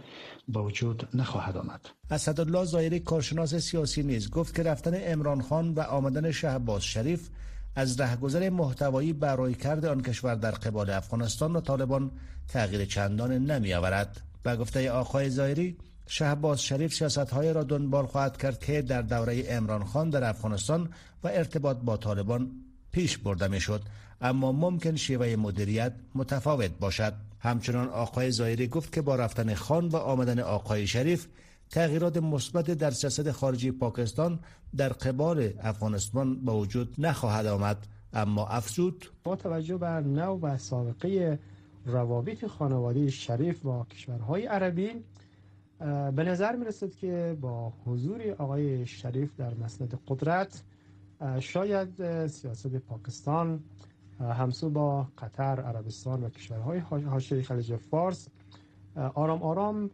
با 0.47 0.63
وجود 0.63 1.07
نخواهد 1.13 1.57
آمد. 1.57 1.89
اسدالله 2.11 2.65
زایری 2.65 2.99
کارشناس 2.99 3.55
سیاسی 3.55 4.03
نیز 4.03 4.29
گفت 4.29 4.55
که 4.55 4.63
رفتن 4.63 4.93
امران 4.95 5.41
خان 5.41 5.73
و 5.73 5.79
آمدن 5.79 6.31
شهباز 6.31 6.83
شریف 6.83 7.29
از 7.75 7.99
رهگذر 8.01 8.49
محتوایی 8.49 9.13
برای 9.13 9.53
کرده 9.53 9.89
آن 9.89 10.01
کشور 10.01 10.35
در 10.35 10.51
قبال 10.51 10.89
افغانستان 10.89 11.55
و 11.55 11.61
طالبان 11.61 12.11
تغییر 12.47 12.85
چندان 12.85 13.31
نمی 13.31 13.73
آورد. 13.73 14.21
به 14.43 14.55
گفته 14.55 14.91
آقای 14.91 15.29
زایری 15.29 15.77
شهباز 16.07 16.63
شریف 16.63 16.93
سیاست 16.93 17.17
های 17.17 17.53
را 17.53 17.63
دنبال 17.63 18.05
خواهد 18.05 18.37
کرد 18.37 18.59
که 18.59 18.81
در 18.81 19.01
دوره 19.01 19.43
امران 19.49 19.83
خان 19.83 20.09
در 20.09 20.23
افغانستان 20.23 20.89
و 21.23 21.27
ارتباط 21.27 21.77
با 21.77 21.97
طالبان 21.97 22.51
پیش 22.91 23.17
برده 23.17 23.47
می 23.47 23.61
شد 23.61 23.81
اما 24.21 24.51
ممکن 24.51 24.95
شیوه 24.95 25.35
مدیریت 25.35 25.93
متفاوت 26.15 26.71
باشد 26.79 27.13
همچنان 27.39 27.87
آقای 27.87 28.31
زایری 28.31 28.67
گفت 28.67 28.93
که 28.93 29.01
با 29.01 29.15
رفتن 29.15 29.53
خان 29.53 29.87
و 29.87 29.95
آمدن 29.95 30.39
آقای 30.39 30.87
شریف 30.87 31.27
تغییرات 31.69 32.17
مثبت 32.17 32.71
در 32.71 32.91
سیاست 32.91 33.31
خارجی 33.31 33.71
پاکستان 33.71 34.39
در 34.77 34.89
قبال 34.89 35.53
افغانستان 35.59 36.45
به 36.45 36.51
وجود 36.51 36.95
نخواهد 36.97 37.45
آمد. 37.45 37.87
اما 38.13 38.47
افزود 38.47 39.05
با 39.23 39.35
توجه 39.35 39.77
بر 39.77 40.01
نو 40.01 40.39
و 40.39 40.57
سابقه 40.57 41.39
روابط 41.85 42.45
خانواده 42.45 43.09
شریف 43.09 43.61
با 43.61 43.85
کشورهای 43.89 44.45
عربی 44.45 44.89
به 46.15 46.23
نظر 46.23 46.55
می 46.55 46.65
رسید 46.65 46.95
که 46.95 47.37
با 47.41 47.73
حضور 47.85 48.35
آقای 48.37 48.85
شریف 48.85 49.35
در 49.37 49.53
مسند 49.53 49.99
قدرت 50.07 50.63
شاید 51.39 52.27
سیاست 52.27 52.67
پاکستان 52.67 53.63
همسو 54.19 54.69
با 54.69 55.07
قطر، 55.17 55.61
عربستان 55.61 56.23
و 56.23 56.29
کشورهای 56.29 56.79
حاشیه 56.79 57.41
خلیج 57.41 57.75
فارس 57.75 58.27
آرام 58.95 59.43
آرام 59.43 59.89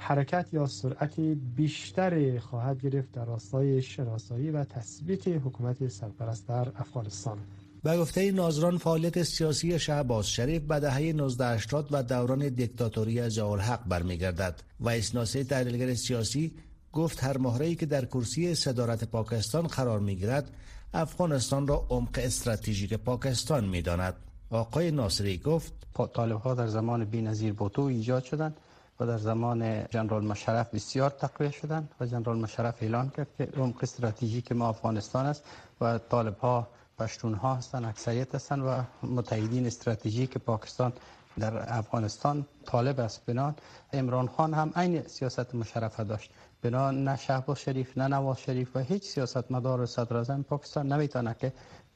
حرکت 0.00 0.46
یا 0.52 0.66
سرعت 0.66 1.20
بیشتری 1.56 2.40
خواهد 2.40 2.80
گرفت 2.80 3.12
در 3.12 3.24
راستای 3.24 3.82
شناسایی 3.82 4.50
و 4.50 4.64
تثبیت 4.64 5.28
حکومت 5.28 5.88
سرپرست 5.88 6.48
در 6.48 6.68
افغانستان. 6.76 7.38
به 7.82 7.98
گفته 7.98 8.32
ناظران 8.32 8.78
فعالیت 8.78 9.22
سیاسی 9.22 9.78
شهباز 9.78 10.28
شریف 10.28 10.62
به 10.62 10.80
دهه 10.80 10.96
1980 10.96 11.88
و 11.90 12.02
دوران 12.02 12.48
دیکتاتوری 12.48 13.18
حق 13.18 13.88
برمیگردد 13.88 14.62
و 14.80 14.88
اسناسه 14.88 15.44
تحلیلگر 15.44 15.94
سیاسی 15.94 16.52
گفت 16.92 17.24
هر 17.24 17.38
مهره 17.38 17.74
که 17.74 17.86
در 17.86 18.04
کرسی 18.04 18.54
صدارت 18.54 19.04
پاکستان 19.04 19.66
قرار 19.66 20.00
می‌گیرد 20.00 20.50
افغانستان 20.94 21.66
را 21.66 21.86
عمق 21.90 22.20
استراتژیک 22.22 22.94
پاکستان 22.94 23.64
می‌داند. 23.64 24.14
آقای 24.50 24.90
ناصری 24.90 25.38
گفت 25.38 25.72
طالب 26.14 26.36
ها 26.36 26.54
در 26.54 26.66
زمان 26.66 27.04
بینظیر 27.04 27.52
بوتو 27.52 27.82
ایجاد 27.82 28.24
شدند. 28.24 28.56
و 29.00 29.06
در 29.06 29.18
زمان 29.18 29.84
جنرال 29.86 30.24
مشرف 30.24 30.74
بسیار 30.74 31.10
تقویه 31.10 31.50
شدند 31.50 31.88
و 32.00 32.06
جنرال 32.06 32.38
مشرف 32.38 32.82
اعلان 32.82 33.10
کرد 33.10 33.26
که 33.38 33.48
عمق 33.56 33.82
استراتژیک 33.82 34.52
ما 34.52 34.68
افغانستان 34.68 35.26
است 35.26 35.44
و 35.80 35.98
طالب 35.98 36.38
ها 36.38 36.68
پشتون 36.98 37.34
ها 37.34 37.54
هستند 37.54 37.84
اکثریت 37.84 38.34
هستند 38.34 38.62
و 38.62 39.06
متحدین 39.06 39.66
استراتژیک 39.66 40.38
پاکستان 40.38 40.92
در 41.38 41.78
افغانستان 41.78 42.46
طالب 42.64 43.00
است. 43.00 43.26
بنان 43.26 43.54
امران 43.92 44.28
خان 44.28 44.54
هم 44.54 44.72
عین 44.76 45.02
سیاست 45.02 45.54
مشرفه 45.54 46.04
داشت. 46.04 46.30
بنا 46.62 46.90
نه 46.90 47.16
شهباز 47.16 47.58
شریف 47.58 47.98
نه 47.98 48.08
نواز 48.08 48.40
شریف 48.40 48.76
و 48.76 48.78
هیچ 48.78 49.04
سیاست 49.04 49.52
مدار 49.52 49.86
صدر 49.86 50.42
پاکستان 50.42 50.92
نمی‌تونه 50.92 51.36
که 51.40 51.52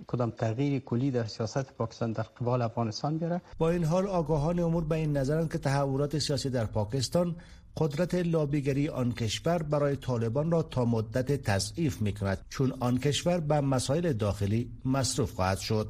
کدام 0.07 0.31
تغییر 0.31 0.81
کلی 0.81 1.11
در 1.11 1.25
سیاست 1.25 1.73
پاکستان 1.73 2.13
در 2.13 2.23
قبال 2.23 2.63
افغانستان 2.63 3.19
بیاره؟ 3.19 3.41
با 3.59 3.71
این 3.71 3.85
حال 3.85 4.07
آگاهان 4.07 4.59
امور 4.59 4.85
به 4.85 4.95
این 4.97 5.17
نظرند 5.17 5.53
که 5.53 5.59
تحولات 5.59 6.19
سیاسی 6.19 6.51
در 6.51 6.65
پاکستان 6.65 7.37
قدرت 7.77 8.15
لابیگری 8.15 8.89
آن 8.89 9.13
کشور 9.13 9.63
برای 9.63 9.97
طالبان 9.97 10.51
را 10.51 10.63
تا 10.63 10.85
مدت 10.85 11.43
تضعیف 11.43 12.03
می 12.03 12.13
کند 12.13 12.39
چون 12.49 12.73
آن 12.81 12.99
کشور 12.99 13.41
به 13.41 13.61
مسائل 13.61 14.13
داخلی 14.13 14.71
مصروف 14.85 15.33
خواهد 15.33 15.59
شد. 15.59 15.89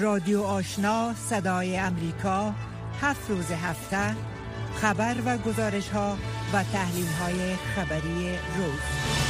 رادیو 0.00 0.42
آشنا 0.42 1.14
صدای 1.14 1.76
امریکا 1.76 2.54
هفت 3.00 3.30
روز 3.30 3.50
هفته 3.50 4.16
خبر 4.74 5.16
و 5.26 5.38
گزارش 5.38 5.88
ها 5.88 6.16
و 6.52 6.62
تحلیل 6.62 7.06
های 7.06 7.54
خبری 7.56 8.28
روز. 8.30 9.23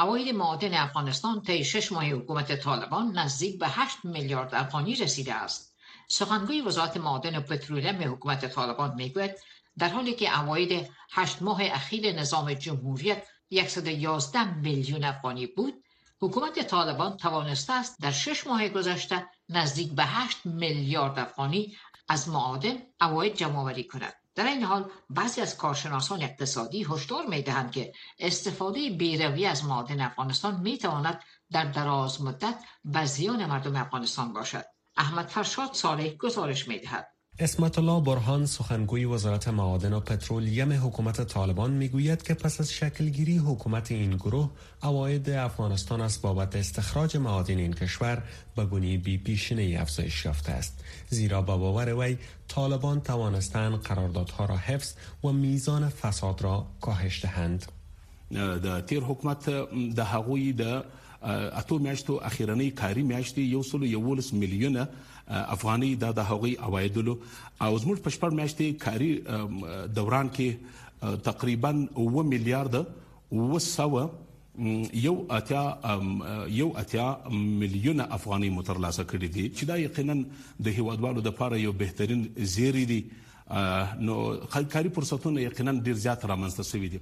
اواید 0.00 0.34
معادن 0.34 0.74
افغانستان 0.74 1.42
طی 1.42 1.64
شش 1.64 1.92
ماه 1.92 2.04
حکومت 2.04 2.60
طالبان 2.60 3.18
نزدیک 3.18 3.58
به 3.58 3.68
8 3.68 4.04
میلیارد 4.04 4.54
افغانی 4.54 4.94
رسیده 4.94 5.34
است. 5.34 5.76
سخنگوی 6.08 6.60
وزارت 6.60 6.96
معادن 6.96 7.36
و 7.36 7.40
پترولیم 7.40 8.12
حکومت 8.12 8.46
طالبان 8.46 8.94
می‌گوید 8.94 9.30
در 9.78 9.88
حالی 9.88 10.14
که 10.14 10.40
اواید 10.40 10.90
هشت 11.12 11.42
ماه 11.42 11.60
اخیر 11.62 12.12
نظام 12.12 12.54
جمهوریت 12.54 13.22
111 13.68 14.54
میلیون 14.54 15.04
افغانی 15.04 15.46
بود 15.46 15.74
حکومت 16.20 16.66
طالبان 16.66 17.16
توانسته 17.16 17.72
است 17.72 18.00
در 18.00 18.10
شش 18.10 18.46
ماه 18.46 18.68
گذشته 18.68 19.26
نزدیک 19.48 19.92
به 19.92 20.04
8 20.04 20.46
میلیارد 20.46 21.18
افغانی 21.18 21.76
از 22.08 22.28
معادن 22.28 22.76
اواید 23.00 23.34
جمع 23.34 23.82
کند. 23.82 24.19
در 24.40 24.46
این 24.46 24.62
حال 24.62 24.90
بعضی 25.10 25.40
از 25.40 25.56
کارشناسان 25.56 26.22
اقتصادی 26.22 26.84
هشدار 26.84 27.26
می 27.26 27.42
دهند 27.42 27.72
که 27.72 27.92
استفاده 28.18 28.90
بیروی 28.90 29.46
از 29.46 29.64
معادن 29.64 30.00
افغانستان 30.00 30.60
می 30.60 30.78
تواند 30.78 31.22
در 31.50 31.64
دراز 31.64 32.22
مدت 32.22 32.64
به 32.84 33.04
زیان 33.04 33.46
مردم 33.46 33.76
افغانستان 33.76 34.32
باشد. 34.32 34.64
احمد 34.96 35.26
فرشاد 35.26 35.72
صالح 35.72 36.08
گزارش 36.08 36.68
می 36.68 36.78
دهد 36.78 37.08
اسمت 37.42 37.78
الله 37.78 38.00
برهان 38.00 38.46
سخنگوی 38.46 39.04
وزارت 39.04 39.48
معادن 39.48 39.92
و 39.92 40.00
پترولیم 40.00 40.72
حکومت 40.72 41.20
طالبان 41.20 41.70
می‌گوید 41.70 42.22
که 42.22 42.34
پس 42.34 42.60
از 42.60 42.72
شکلگیری 42.72 43.36
حکومت 43.38 43.92
این 43.92 44.16
گروه 44.16 44.50
اواید 44.82 45.30
افغانستان 45.30 46.00
از 46.00 46.22
بابت 46.22 46.56
استخراج 46.56 47.16
معادن 47.16 47.58
این 47.58 47.72
کشور 47.72 48.22
به 48.56 48.64
گونه 48.64 48.96
بی 48.96 49.18
پیشینه 49.18 49.80
افزایش 49.80 50.24
یافته 50.24 50.52
است. 50.52 50.84
زیرا 51.08 51.42
با 51.42 51.56
باور 51.56 51.94
وی 51.94 52.16
طالبان 52.48 53.00
توانستند 53.00 53.80
قراردادها 53.80 54.44
را 54.44 54.56
حفظ 54.56 54.92
و 55.24 55.32
میزان 55.32 55.88
فساد 55.88 56.42
را 56.42 56.66
کاهش 56.80 57.22
دهند. 57.22 57.66
د 58.64 58.86
تیر 58.86 59.02
حکومت 59.02 59.50
د 59.96 60.00
هغوی 60.00 60.52
د 60.52 60.84
اتو 61.22 61.78
میاشتو 61.78 62.20
اخیرنۍ 62.22 62.70
کاری 62.70 63.02
میاشتې 63.02 63.38
یو 63.38 63.62
سلو 63.62 63.86
یولس 63.86 64.32
میلیونه 64.32 64.88
افغاني 65.30 65.90
د 66.02 66.18
هغوی 66.30 66.54
اوایدلو 66.68 67.14
او 67.60 67.78
زموږ 67.78 67.98
په 68.06 68.10
شپږ 68.10 68.32
میاشتې 68.40 68.66
کاری 68.84 69.12
دوران 69.98 70.30
کې 70.38 70.48
تقریبا 71.28 71.70
9 71.72 72.24
میلیارډ 72.32 72.74
وسو 73.32 74.10
یو 75.02 75.14
اتیا 75.30 75.62
یو 76.54 76.68
اتیا 76.82 77.06
میلیونه 77.34 78.06
افغاني 78.16 78.50
مترلاسه 78.50 79.04
کړي 79.04 79.28
دي. 79.36 79.44
چې 79.56 79.64
دا 79.64 79.76
یقینا 79.76 80.14
د 80.66 80.68
هیوادوالو 80.80 81.20
د 81.20 81.26
لپاره 81.26 81.56
یو 81.62 81.72
بهترین 81.72 82.26
زیری 82.56 82.84
دي 82.90 83.00
نو 84.08 84.36
کاری 84.72 84.88
فرصتونه 84.98 85.40
یقینا 85.40 85.72
ډیر 85.72 85.94
زیات 85.94 86.24
رامنځته 86.24 86.62
شوي 86.72 86.88
دي 86.88 87.00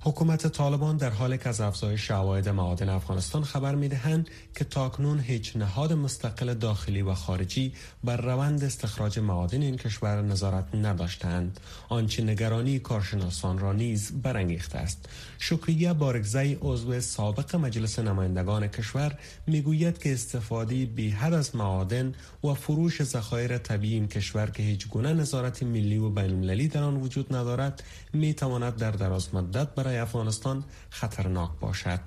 حکومت 0.00 0.46
طالبان 0.46 0.96
در 0.96 1.10
حالی 1.10 1.38
که 1.38 1.48
از 1.48 1.60
افزایش 1.60 2.10
عواید 2.10 2.48
معادن 2.48 2.88
افغانستان 2.88 3.44
خبر 3.44 3.74
می‌دهند 3.74 4.28
که 4.54 4.64
تاکنون 4.64 5.20
هیچ 5.20 5.56
نهاد 5.56 5.92
مستقل 5.92 6.54
داخلی 6.54 7.02
و 7.02 7.14
خارجی 7.14 7.72
بر 8.04 8.16
روند 8.16 8.64
استخراج 8.64 9.18
معادن 9.18 9.62
این 9.62 9.76
کشور 9.76 10.22
نظارت 10.22 10.74
نداشتند. 10.74 11.60
آنچه 11.88 12.22
نگرانی 12.22 12.78
کارشناسان 12.78 13.58
را 13.58 13.72
نیز 13.72 14.12
برانگیخته 14.22 14.78
است. 14.78 15.08
شکریه 15.38 15.92
بارگزی 15.92 16.58
عضو 16.60 17.00
سابق 17.00 17.56
مجلس 17.56 17.98
نمایندگان 17.98 18.68
کشور 18.68 19.18
می‌گوید 19.46 19.98
که 19.98 20.12
استفاده 20.12 20.86
بی 20.86 21.10
حد 21.10 21.34
از 21.34 21.56
معادن 21.56 22.14
و 22.44 22.54
فروش 22.54 23.02
ذخایر 23.02 23.58
طبیعی 23.58 23.94
این 23.94 24.08
کشور 24.08 24.50
که 24.50 24.62
هیچ 24.62 24.88
گونه 24.88 25.12
نظارت 25.12 25.62
ملی 25.62 25.98
و 25.98 26.10
بین 26.10 26.68
در 26.68 26.82
آن 26.82 26.96
وجود 26.96 27.34
ندارد 27.34 27.82
می 28.12 28.34
تواند 28.34 28.76
در 28.76 28.90
دراز 28.90 29.34
مدت 29.34 29.74
برای 29.74 29.97
افغانستان 29.98 30.64
خطرناک 30.90 31.50
باشد. 31.60 32.00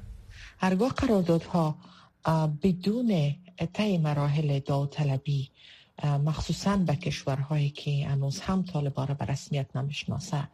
هرگاه 0.57 0.89
قراردادها 0.93 1.75
بدون 2.63 3.35
طی 3.73 3.97
مراحل 3.97 4.59
داوطلبی 4.59 5.49
مخصوصا 6.03 6.77
به 6.77 6.95
کشورهایی 6.95 7.69
که 7.69 8.07
هنوز 8.07 8.39
هم 8.39 8.63
طالبان 8.63 9.07
را 9.07 9.13
به 9.13 9.25
رسمیت 9.25 9.75
نمی‌شناسه 9.75 10.47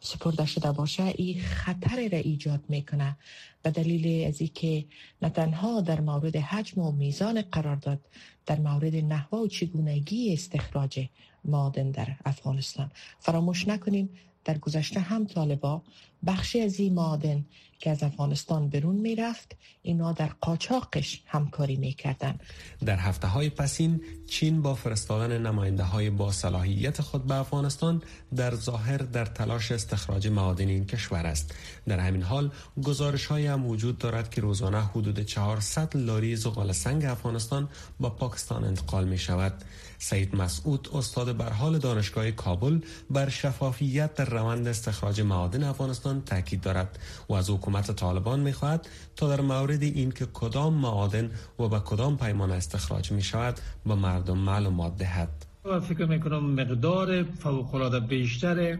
سپرده 0.00 0.46
شده 0.46 0.72
باشه 0.72 1.02
این 1.02 1.42
خطر 1.42 2.08
را 2.12 2.18
ایجاد 2.18 2.64
می‌کنه. 2.68 3.16
به 3.62 3.70
دلیل 3.70 4.26
از 4.28 4.38
که 4.54 4.84
نه 5.22 5.30
تنها 5.30 5.80
در 5.80 6.00
مورد 6.00 6.36
حجم 6.36 6.80
و 6.80 6.92
میزان 6.92 7.42
قرارداد 7.42 8.00
در 8.46 8.60
مورد 8.60 8.96
نحوه 8.96 9.38
و 9.38 9.46
چگونگی 9.46 10.32
استخراج 10.32 11.06
مادن 11.44 11.90
در 11.90 12.16
افغانستان. 12.24 12.90
فراموش 13.18 13.68
نکنیم 13.68 14.10
در 14.44 14.58
گذشته 14.58 15.00
هم 15.00 15.26
طالبا 15.26 15.82
بخشی 16.26 16.60
از 16.60 16.80
این 16.80 16.94
معادن 16.94 17.44
که 17.78 17.90
از 17.90 18.02
افغانستان 18.02 18.68
برون 18.68 18.94
می 18.96 19.16
رفت 19.16 19.56
اینا 19.82 20.12
در 20.12 20.30
قاچاقش 20.40 21.22
همکاری 21.26 21.76
می 21.76 21.92
کردن. 21.92 22.38
در 22.84 22.96
هفته 22.96 23.28
های 23.28 23.50
پسین 23.50 24.00
چین 24.26 24.62
با 24.62 24.74
فرستادن 24.74 25.46
نماینده 25.46 25.82
های 25.82 26.10
با 26.10 26.32
صلاحیت 26.32 27.00
خود 27.00 27.26
به 27.26 27.34
افغانستان 27.34 28.02
در 28.36 28.54
ظاهر 28.54 28.96
در 28.96 29.24
تلاش 29.26 29.72
استخراج 29.72 30.28
معادن 30.28 30.68
این 30.68 30.86
کشور 30.86 31.26
است 31.26 31.54
در 31.86 31.98
همین 32.00 32.22
حال 32.22 32.50
گزارش 32.84 33.26
های 33.26 33.46
هم 33.46 33.66
وجود 33.66 33.98
دارد 33.98 34.30
که 34.30 34.40
روزانه 34.40 34.80
حدود 34.80 35.20
400 35.20 35.96
لاری 35.96 36.36
زغال 36.36 36.72
سنگ 36.72 37.04
افغانستان 37.04 37.68
با 38.00 38.10
پاکستان 38.10 38.64
انتقال 38.64 39.08
می 39.08 39.18
شود 39.18 39.64
سید 40.04 40.36
مسعود 40.36 40.88
استاد 40.94 41.36
برحال 41.36 41.78
دانشگاه 41.78 42.30
کابل 42.30 42.78
بر 43.10 43.28
شفافیت 43.28 44.14
در 44.14 44.24
روند 44.24 44.68
استخراج 44.68 45.20
معادن 45.20 45.64
افغانستان 45.64 46.22
تاکید 46.22 46.60
دارد 46.60 46.98
و 47.28 47.32
از 47.34 47.50
حکومت 47.50 47.90
طالبان 47.90 48.40
می‌خواهد 48.40 48.88
تا 49.16 49.36
در 49.36 49.40
مورد 49.40 49.82
اینکه 49.82 50.26
کدام 50.32 50.74
معادن 50.74 51.30
و 51.58 51.68
به 51.68 51.78
کدام 51.78 52.16
پیمان 52.16 52.50
استخراج 52.50 53.12
می 53.12 53.22
شود 53.22 53.60
به 53.86 53.94
مردم 53.94 54.38
معلومات 54.38 54.96
دهد. 54.96 55.46
فکر 55.88 56.04
می 56.04 56.20
کنم 56.20 56.50
مقدار 56.50 57.22
فوق 57.22 57.74
العاده 57.74 58.00
بیشتر 58.00 58.78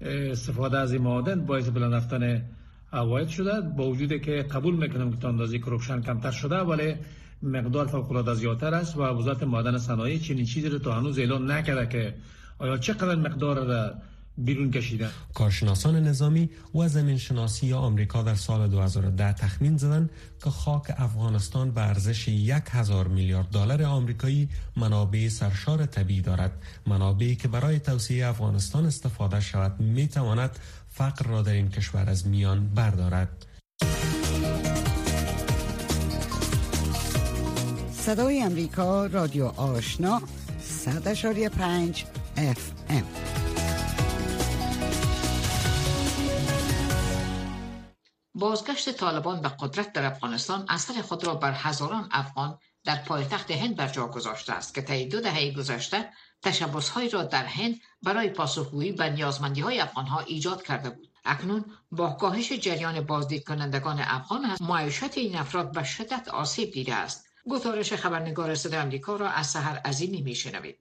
استفاده 0.00 0.78
از 0.78 0.92
این 0.92 1.02
معادن 1.02 1.46
باعث 1.46 1.68
بلند 1.68 1.94
رفتن 1.94 2.42
عواید 2.92 3.28
شده. 3.28 3.60
با 3.60 3.90
وجود 3.90 4.22
که 4.22 4.32
قبول 4.42 4.74
می‌کنم 4.74 5.12
که 5.12 5.28
اندازه 5.28 5.58
کرپشن 5.58 6.02
کمتر 6.02 6.30
شده 6.30 6.56
ولی 6.56 6.94
مقدار 7.42 7.86
فوق 7.86 8.10
العاده 8.10 8.34
زیادتر 8.34 8.74
است 8.74 8.96
و 8.96 9.02
وزارت 9.02 9.42
معدن 9.42 9.78
صنایع 9.78 10.18
چنین 10.18 10.44
چیزی 10.44 10.68
رو 10.68 10.78
تا 10.78 10.92
هنوز 10.92 11.18
اعلان 11.18 11.50
نکرده 11.50 11.86
که 11.86 12.14
آیا 12.58 12.78
چقدر 12.78 13.14
مقدار 13.14 13.64
را 13.64 13.94
بیرون 14.38 14.70
کشیده. 14.70 15.08
کارشناسان 15.34 15.96
نظامی 15.96 16.50
و 16.74 16.88
زمین 16.88 17.18
شناسی 17.18 17.72
آمریکا 17.72 18.22
در 18.22 18.34
سال 18.34 18.68
2010 18.68 19.32
تخمین 19.32 19.76
زدند 19.76 20.10
که 20.44 20.50
خاک 20.50 20.94
افغانستان 20.96 21.70
به 21.70 21.80
ارزش 21.80 22.28
یک 22.28 22.62
میلیارد 23.10 23.46
دلار 23.46 23.82
آمریکایی 23.82 24.48
منابع 24.76 25.28
سرشار 25.28 25.86
طبیعی 25.86 26.22
دارد. 26.22 26.52
منابعی 26.86 27.36
که 27.36 27.48
برای 27.48 27.78
توسعه 27.78 28.26
افغانستان 28.26 28.86
استفاده 28.86 29.40
شود 29.40 29.80
می 29.80 30.08
تواند 30.08 30.58
فقر 30.88 31.26
را 31.26 31.42
در 31.42 31.52
این 31.52 31.68
کشور 31.68 32.10
از 32.10 32.26
میان 32.26 32.68
بردارد. 32.74 33.46
صدای 38.10 38.42
امریکا 38.42 39.06
رادیو 39.06 39.46
آشنا 39.46 40.22
100.5 40.84 42.04
اف 42.36 42.72
ام. 42.88 43.06
بازگشت 48.34 48.92
طالبان 48.92 49.42
به 49.42 49.48
قدرت 49.48 49.92
در 49.92 50.06
افغانستان 50.06 50.66
اثر 50.68 51.02
خود 51.02 51.24
را 51.24 51.34
بر 51.34 51.52
هزاران 51.52 52.08
افغان 52.12 52.58
در 52.84 52.96
پایتخت 52.96 53.50
هند 53.50 53.76
بر 53.76 53.88
جا 53.88 54.06
گذاشته 54.06 54.52
است 54.52 54.74
که 54.74 54.82
طی 54.82 55.08
دو 55.08 55.20
دهه 55.20 55.50
گذشته 55.50 56.08
تشبسهایی 56.42 57.08
را 57.08 57.22
در 57.22 57.44
هند 57.44 57.76
برای 58.02 58.30
پاسخگویی 58.30 58.92
به 58.92 59.10
نیازمندی 59.10 59.60
های 59.60 59.80
افغان 59.80 60.06
ها 60.06 60.20
ایجاد 60.20 60.62
کرده 60.62 60.90
بود. 60.90 61.08
اکنون 61.24 61.64
با 61.92 62.10
کاهش 62.10 62.52
جریان 62.52 63.00
بازدید 63.00 63.44
کنندگان 63.44 64.00
افغان 64.00 64.56
معیشت 64.60 65.18
این 65.18 65.36
افراد 65.36 65.72
به 65.72 65.84
شدت 65.84 66.28
آسیب 66.28 66.70
دیده 66.70 66.94
است. 66.94 67.29
گزارش 67.48 67.92
خبرنگار 67.92 68.54
صدای 68.54 68.80
آمریکا 68.80 69.16
را 69.16 69.30
از 69.30 69.46
سحر 69.46 69.78
عظیمی 69.78 70.22
میشنوید. 70.22 70.76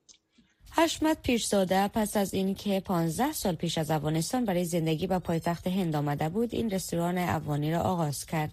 حشمت 0.72 1.22
پیرزاده 1.22 1.88
پس 1.88 2.18
از 2.18 2.34
اینکه 2.34 2.80
15 2.80 3.32
سال 3.32 3.56
پیش 3.56 3.78
از 3.78 3.92
افغانستان 3.92 4.46
برای 4.46 4.66
زندگی 4.66 5.08
به 5.08 5.20
پایتخت 5.20 5.68
هند 5.68 5.96
آمده 5.96 6.30
بود 6.30 6.54
این 6.54 6.70
رستوران 6.70 7.18
افغانی 7.18 7.72
را 7.72 7.80
آغاز 7.80 8.26
کرد. 8.26 8.52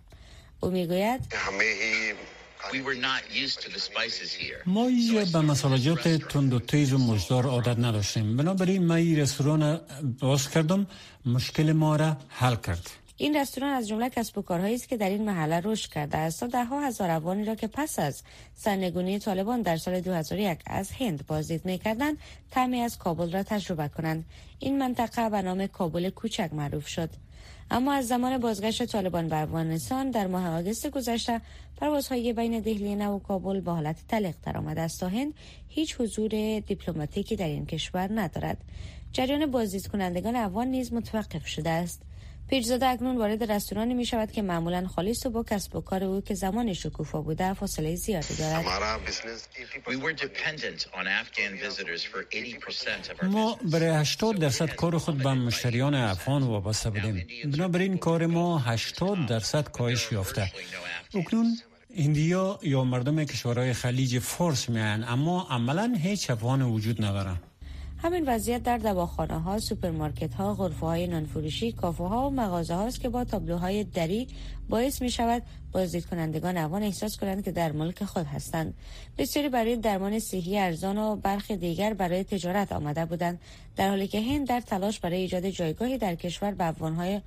او 0.61 0.71
می‌گوید 0.71 1.21
ما 4.67 4.89
به 5.33 5.41
مسالجات 5.41 6.09
تند 6.09 6.53
و 6.53 6.59
تیز 6.59 6.93
و 6.93 6.99
مجدار 6.99 7.47
عادت 7.47 7.79
نداشتیم. 7.79 8.37
بنابراین 8.37 8.83
من 8.83 8.97
این 8.97 9.19
رستوران 9.19 9.81
باز 10.21 10.51
کردم. 10.51 10.87
مشکل 11.27 11.73
ما 11.73 11.97
را 11.97 12.17
حل 12.29 12.57
کرد. 12.57 12.91
این 13.19 13.37
رستوران 13.37 13.73
از 13.73 13.89
جمله 13.89 14.11
کسب 14.11 14.39
و 14.39 14.43
کارهایی 14.43 14.75
است 14.75 14.89
که 14.89 14.97
در 14.97 15.11
این 15.11 15.25
محله 15.25 15.61
رشد 15.65 15.91
کرده 15.91 16.19
است. 16.19 16.41
تا 16.41 16.47
دهها 16.47 16.81
هزار 16.81 17.11
افغانی 17.11 17.45
را 17.45 17.55
که 17.55 17.67
پس 17.67 17.99
از 17.99 18.23
سرنگونی 18.55 19.19
طالبان 19.19 19.63
در 19.63 19.77
سال 19.77 20.01
2001 20.01 20.59
از 20.67 20.91
هند 20.91 21.27
بازدید 21.27 21.65
می‌کردند 21.65 22.19
طعمی 22.51 22.81
از 22.81 22.99
کابل 22.99 23.33
را 23.33 23.43
تجربه 23.43 23.89
کنند. 23.89 24.25
این 24.59 24.79
منطقه 24.79 25.31
به 25.31 25.43
نام 25.43 25.67
کابل 25.67 26.11
کوچک 26.11 26.51
معروف 26.53 26.87
شد. 26.87 27.11
اما 27.71 27.93
از 27.93 28.07
زمان 28.07 28.39
بازگشت 28.39 28.85
طالبان 28.87 29.29
به 29.29 29.37
افغانستان 29.37 30.11
در 30.11 30.27
ماه 30.27 30.59
آگوست 30.59 30.91
گذشته 30.91 31.41
پروازهای 31.77 32.33
بین 32.33 32.61
دهلی 32.61 32.95
نو 32.95 33.17
و 33.17 33.19
کابل 33.19 33.61
به 33.61 33.73
حالت 33.73 33.97
تلق 34.09 34.35
درآمده 34.43 34.81
است 34.81 35.01
تا 35.01 35.09
هند 35.09 35.35
هیچ 35.69 35.97
حضور 36.01 36.29
دیپلماتیکی 36.61 37.37
در 37.37 37.49
این 37.49 37.67
کشور 37.67 38.21
ندارد. 38.21 38.59
جریان 39.13 39.47
بازدید 39.47 39.87
کنندگان 39.87 40.37
افغان 40.37 40.67
نیز 40.67 40.93
متوقف 40.93 41.47
شده 41.47 41.71
است. 41.71 42.06
پیرزاده 42.49 42.87
اکنون 42.87 43.17
وارد 43.17 43.53
رستورانی 43.53 43.95
می 43.95 44.07
شود 44.07 44.33
که 44.33 44.43
معمولا 44.43 44.87
خالیست 44.87 45.27
و 45.27 45.31
با 45.31 45.43
کسب 45.43 45.77
و 45.77 45.81
کار 45.81 46.05
او 46.05 46.21
که 46.21 46.35
زمان 46.35 46.73
شکوفا 46.73 47.23
بوده 47.23 47.55
فاصله 47.55 47.95
زیادی 47.95 48.35
دارد. 48.35 48.65
ما 53.23 53.59
برای 53.73 53.89
80 53.89 54.39
درصد 54.39 54.75
کار 54.75 54.99
خود 54.99 55.19
به 55.19 55.35
مشتریان 55.35 55.95
افغان 55.95 56.43
وابسته 56.43 56.91
بودیم. 56.91 57.27
بنابراین 57.45 57.99
کار 57.99 58.27
ما 58.27 58.59
80 58.59 59.27
درصد 59.27 59.71
کاهش 59.71 60.13
یافته. 60.13 60.53
اکنون 61.15 61.57
هندیا 61.91 62.59
یا 62.63 62.85
مردم 62.85 63.25
کشورهای 63.25 63.73
خلیج 63.73 64.19
فارس 64.19 64.69
میان 64.69 65.05
اما 65.05 65.47
عملا 65.51 65.97
هیچ 66.03 66.31
افغان 66.31 66.63
وجود 66.63 67.05
ندارن 67.05 67.37
همین 67.99 68.25
وضعیت 68.27 68.63
در 68.63 68.79
دواخانه 68.79 69.41
ها، 69.41 69.59
سوپرمارکت 69.59 70.35
ها، 70.35 70.55
غرفه 70.55 70.87
های 70.87 71.07
نانفروشی، 71.07 71.73
کافه 71.73 72.05
ها 72.05 72.27
و 72.27 72.31
مغازه 72.31 72.75
هاست 72.75 73.01
که 73.01 73.09
با 73.09 73.25
تابلوهای 73.25 73.85
دری 73.85 74.29
باعث 74.69 75.03
می 75.03 75.11
شود 75.11 75.43
بازدید 75.73 76.07
کنندگان 76.07 76.57
افغان 76.57 76.83
احساس 76.83 77.17
کنند 77.17 77.45
که 77.45 77.53
در 77.53 77.73
ملک 77.73 78.05
خود 78.05 78.27
هستند. 78.27 78.75
بسیاری 79.19 79.49
برای 79.49 79.77
درمان 79.77 80.19
صحی 80.19 80.59
ارزان 80.59 80.99
و 80.99 81.17
برخی 81.17 81.57
دیگر 81.57 81.95
برای 81.95 82.25
تجارت 82.25 82.73
آمده 82.73 83.05
بودند 83.05 83.41
در 83.77 83.89
حالی 83.89 84.09
که 84.09 84.21
هند 84.21 84.49
در 84.49 84.61
تلاش 84.61 85.01
برای 85.01 85.21
ایجاد 85.21 85.49
جایگاهی 85.49 85.99
در 85.99 86.15
کشور 86.15 86.51
به 86.51 86.65
افغانهای 86.65 87.21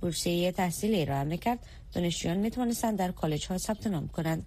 بورسیه 0.00 0.52
تحصیلی 0.52 1.02
ارائه 1.02 1.24
می‌کرد 1.24 1.58
دانشجویان 1.92 2.36
می 2.36 2.50
توانستند 2.50 2.98
در 2.98 3.12
کالج 3.12 3.46
ها 3.46 3.58
ثبت 3.58 3.86
نام 3.86 4.08
کنند 4.08 4.46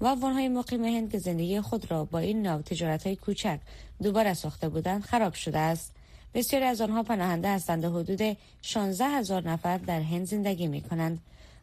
و 0.00 0.06
افغانهای 0.06 0.48
مقیم 0.48 0.84
هند 0.84 1.12
که 1.12 1.18
زندگی 1.18 1.60
خود 1.60 1.90
را 1.90 2.04
با 2.04 2.18
این 2.18 2.46
نوع 2.46 2.62
تجارت 2.62 3.06
های 3.06 3.16
کوچک 3.16 3.58
دوباره 4.02 4.34
ساخته 4.34 4.68
بودند 4.68 5.02
خراب 5.02 5.34
شده 5.34 5.58
است. 5.58 5.92
بسیاری 6.34 6.64
از 6.64 6.80
آنها 6.80 7.02
پناهنده 7.02 7.48
هستند 7.48 7.84
و 7.84 7.98
حدود 7.98 8.36
16 8.62 9.04
هزار 9.04 9.42
نفر 9.42 9.78
در 9.78 10.00
هند 10.00 10.26
زندگی 10.26 10.66
می 10.66 10.80
کنند 10.80 11.20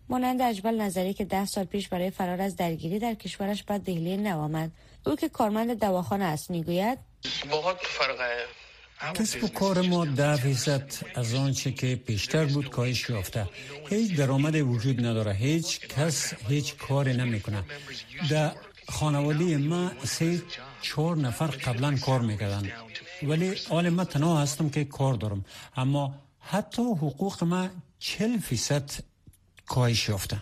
مانند 0.09 0.41
اجبل 0.41 0.81
نظری 0.81 1.13
که 1.13 1.25
ده 1.25 1.45
سال 1.45 1.65
پیش 1.65 1.87
برای 1.87 2.09
فرار 2.09 2.41
از 2.41 2.55
درگیری 2.55 2.99
در 2.99 3.13
کشورش 3.13 3.63
به 3.63 3.77
دهلی 3.77 4.17
نو 4.17 4.39
آمد. 4.39 4.71
او 5.05 5.15
که 5.15 5.29
کارمند 5.29 5.79
دواخانه 5.79 6.25
است 6.25 6.51
می‌گوید 6.51 6.99
کسب 9.13 9.43
و 9.43 9.47
کار 9.47 9.81
ما 9.81 10.05
ده 10.05 10.35
فیصد 10.35 10.91
از 11.15 11.33
آنچه 11.33 11.71
که 11.71 11.95
پیشتر 11.95 12.45
بود 12.45 12.69
کاهش 12.69 13.09
یافته. 13.09 13.49
هیچ 13.89 14.15
درآمد 14.15 14.55
وجود 14.55 15.05
نداره. 15.05 15.33
هیچ 15.33 15.79
کس 15.79 16.33
هیچ 16.47 16.75
کاری 16.77 17.13
نمی‌کنه. 17.13 17.63
در 18.29 18.51
خانواده 18.89 19.57
ما 19.57 19.91
سه 20.03 20.41
چهار 20.81 21.17
نفر 21.17 21.47
قبلا 21.47 21.97
کار 21.97 22.21
می‌کردن. 22.21 22.71
ولی 23.23 23.55
آل 23.69 23.89
ما 23.89 24.05
تنها 24.05 24.41
هستم 24.41 24.69
که 24.69 24.83
کار 24.85 25.13
دارم. 25.13 25.45
اما 25.75 26.15
حتی 26.39 26.81
حقوق 26.81 27.43
ما 27.43 27.69
چل 27.99 28.37
فیصد 28.37 28.91
کاهش 29.65 30.09
یافته. 30.09 30.41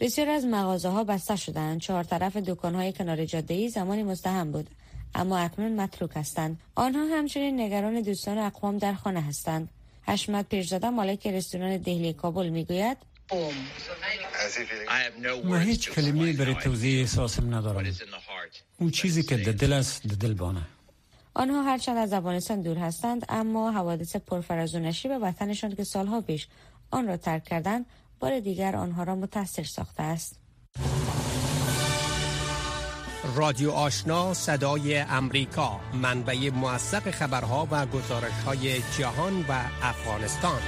بسیار 0.00 0.28
از 0.28 0.44
مغازه 0.44 0.88
ها 0.88 1.04
بسته 1.04 1.36
شدند. 1.36 1.80
چهار 1.80 2.04
طرف 2.04 2.36
دکان 2.36 2.74
های 2.74 2.92
کنار 2.92 3.24
جاده 3.24 3.54
ای 3.54 3.68
زمانی 3.68 4.02
مزدهم 4.02 4.52
بود. 4.52 4.70
اما 5.14 5.38
اکنون 5.38 5.80
متروک 5.80 6.10
هستند. 6.14 6.60
آنها 6.74 7.16
همچنین 7.16 7.60
نگران 7.60 8.00
دوستان 8.00 8.38
اقوام 8.38 8.78
در 8.78 8.94
خانه 8.94 9.20
هستند. 9.20 9.68
حشمت 10.02 10.48
پیرزاده 10.48 10.90
مالک 10.90 11.26
رستوران 11.26 11.76
دهلی 11.76 12.12
کابل 12.12 12.48
می‌گوید 12.48 12.96
ما 15.44 15.56
هیچ 15.56 15.90
کلمه 15.90 16.32
برای 16.32 16.54
توضیح 16.54 17.00
احساسم 17.00 17.54
ندارم. 17.54 17.94
اون 18.80 18.90
چیزی 18.90 19.22
که 19.22 19.36
در 19.36 19.52
دل 19.52 19.72
است 19.72 20.06
در 20.06 20.14
دل 20.14 20.34
بانه. 20.34 20.62
آنها 21.34 21.62
هرچند 21.62 21.96
از 21.96 22.12
افغانستان 22.12 22.62
دور 22.62 22.78
هستند 22.78 23.26
اما 23.28 23.70
حوادث 23.70 24.16
پرفراز 24.16 24.74
و 24.74 24.78
نشیب 24.78 25.10
وطنشان 25.22 25.74
که 25.74 25.84
سالها 25.84 26.20
پیش 26.20 26.48
آن 26.90 27.06
را 27.06 27.16
ترک 27.16 27.44
کردند 27.44 27.86
بار 28.20 28.40
دیگر 28.40 28.76
آنها 28.76 29.02
را 29.02 29.14
متاثر 29.14 29.64
ساخته 29.64 30.02
است. 30.02 30.36
رادیو 33.36 33.70
آشنا 33.70 34.34
صدای 34.34 34.98
امریکا. 34.98 35.80
منبع 35.94 36.50
موثق 36.50 37.10
خبرها 37.10 37.68
و 37.70 37.86
گزارش 37.86 38.32
های 38.46 38.82
جهان 38.98 39.44
و 39.48 39.52
افغانستان. 39.82 40.60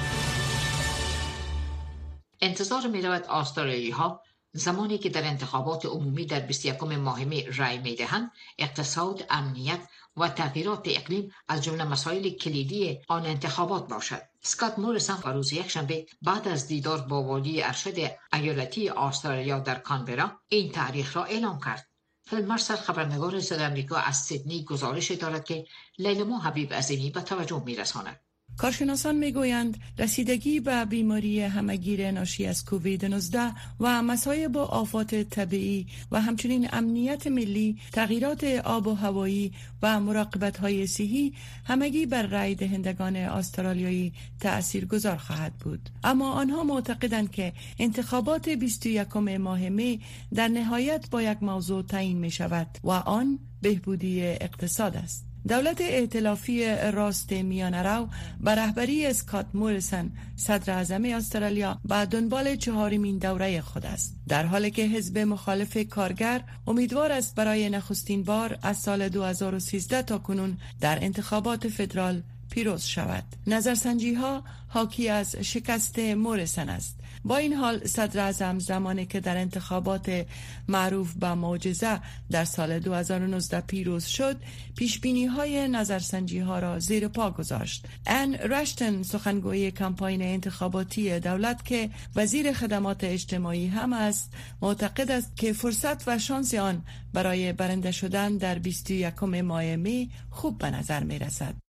انتظار 2.40 2.86
می 2.86 3.02
رود 3.02 3.24
آسترالیایی 3.24 3.90
ها 3.90 4.20
زمانی 4.52 4.98
که 4.98 5.08
در 5.08 5.24
انتخابات 5.24 5.86
عمومی 5.86 6.26
در 6.26 6.40
21 6.40 6.82
ماه 6.82 7.24
می 7.24 7.42
رای 7.42 7.78
می 7.78 7.94
دهند 7.94 8.30
اقتصاد 8.58 9.24
امنیت 9.30 9.80
و 10.16 10.28
تغییرات 10.28 10.88
اقلیم 10.88 11.30
از 11.48 11.64
جمله 11.64 11.84
مسائل 11.84 12.30
کلیدی 12.30 13.00
آن 13.08 13.26
انتخابات 13.26 13.88
باشد. 13.88 14.22
سکات 14.42 14.78
موریسون 14.78 15.16
و 15.24 15.28
روز 15.28 15.52
یکشنبه 15.52 16.06
بعد 16.22 16.48
از 16.48 16.66
دیدار 16.66 17.00
با 17.00 17.22
والی 17.22 17.62
ارشد 17.62 18.10
ایالتی 18.32 18.88
استرالیا 18.88 19.58
در 19.58 19.74
کانبرا 19.74 20.30
این 20.48 20.72
تاریخ 20.72 21.16
را 21.16 21.24
اعلام 21.24 21.60
کرد. 21.64 21.93
فیلم 22.26 22.46
مرسل 22.46 22.76
خبرنگار 22.76 23.40
امریکا 23.60 23.96
از 23.96 24.16
سیدنی 24.16 24.64
گزارش 24.64 25.10
دارد 25.10 25.44
که 25.44 25.66
لیلما 25.98 26.38
حبیب 26.38 26.74
عظیمی 26.74 27.10
به 27.10 27.20
توجه 27.20 27.62
میرساند. 27.66 28.23
کارشناسان 28.56 29.16
می‌گویند 29.16 29.78
رسیدگی 29.98 30.60
به 30.60 30.84
بیماری 30.84 31.40
همگیر 31.40 32.10
ناشی 32.10 32.46
از 32.46 32.64
کووید 32.64 33.04
19 33.04 33.52
و 33.80 34.02
مسایب 34.02 34.56
آفات 34.56 35.14
طبیعی 35.14 35.86
و 36.12 36.20
همچنین 36.20 36.68
امنیت 36.72 37.26
ملی 37.26 37.78
تغییرات 37.92 38.44
آب 38.64 38.86
و 38.86 38.94
هوایی 38.94 39.52
و 39.82 40.00
مراقبت 40.00 40.56
های 40.56 40.86
صحی 40.86 41.34
همگی 41.64 42.06
بر 42.06 42.26
رای 42.26 42.54
دهندگان 42.54 43.16
استرالیایی 43.16 44.12
تأثیر 44.40 44.86
گذار 44.86 45.16
خواهد 45.16 45.52
بود. 45.54 45.90
اما 46.04 46.32
آنها 46.32 46.64
معتقدند 46.64 47.30
که 47.30 47.52
انتخابات 47.78 48.48
21 48.48 49.16
ماه 49.16 49.68
می 49.68 50.00
در 50.34 50.48
نهایت 50.48 51.10
با 51.10 51.22
یک 51.22 51.42
موضوع 51.42 51.82
تعیین 51.82 52.18
می 52.18 52.30
شود 52.30 52.78
و 52.84 52.90
آن 52.90 53.38
بهبودی 53.62 54.22
اقتصاد 54.22 54.96
است. 54.96 55.33
دولت 55.48 55.80
ائتلافی 55.80 56.66
راست 56.92 57.32
میانه 57.32 57.82
رو 57.82 58.08
به 58.40 58.50
رهبری 58.50 59.06
اسکات 59.06 59.46
موریسن 59.54 60.10
صدر 60.36 60.72
اعظم 60.72 61.04
استرالیا 61.04 61.80
به 61.84 62.06
دنبال 62.06 62.56
چهارمین 62.56 63.18
دوره 63.18 63.60
خود 63.60 63.86
است. 63.86 64.14
در 64.28 64.46
حالی 64.46 64.70
که 64.70 64.82
حزب 64.82 65.18
مخالف 65.18 65.88
کارگر 65.90 66.40
امیدوار 66.66 67.12
است 67.12 67.34
برای 67.34 67.70
نخستین 67.70 68.22
بار 68.22 68.58
از 68.62 68.76
سال 68.78 69.08
2013 69.08 70.02
تا 70.02 70.18
کنون 70.18 70.56
در 70.80 71.04
انتخابات 71.04 71.68
فدرال 71.68 72.22
پیروز 72.50 72.84
شود. 72.84 73.24
نظرسنجی 73.46 74.14
ها 74.14 74.44
حاکی 74.68 75.08
از 75.08 75.36
شکست 75.36 75.98
موریسن 75.98 76.68
است. 76.68 77.03
با 77.24 77.36
این 77.36 77.52
حال 77.52 77.86
صدر 77.86 78.20
اعظم 78.20 78.58
زمانی 78.58 79.06
که 79.06 79.20
در 79.20 79.36
انتخابات 79.36 80.26
معروف 80.68 81.14
به 81.14 81.34
معجزه 81.34 82.00
در 82.30 82.44
سال 82.44 82.78
2019 82.78 83.60
پیروز 83.60 84.04
شد 84.04 84.36
پیش 84.76 85.00
بینی 85.00 85.26
های 85.26 85.68
نظرسنجی 85.68 86.38
ها 86.38 86.58
را 86.58 86.78
زیر 86.78 87.08
پا 87.08 87.30
گذاشت. 87.30 87.86
ان 88.06 88.34
رشتن 88.34 89.02
سخنگوی 89.02 89.70
کمپاین 89.70 90.22
انتخاباتی 90.22 91.20
دولت 91.20 91.64
که 91.64 91.90
وزیر 92.16 92.52
خدمات 92.52 93.04
اجتماعی 93.04 93.66
هم 93.66 93.92
است 93.92 94.32
معتقد 94.62 95.10
است 95.10 95.36
که 95.36 95.52
فرصت 95.52 96.08
و 96.08 96.18
شانس 96.18 96.54
آن 96.54 96.82
برای 97.12 97.52
برنده 97.52 97.92
شدن 97.92 98.36
در 98.36 98.58
21 98.58 99.22
ماه 99.22 99.76
می 99.76 100.10
خوب 100.30 100.58
به 100.58 100.70
نظر 100.70 101.02
می 101.04 101.18
رسد. 101.18 101.63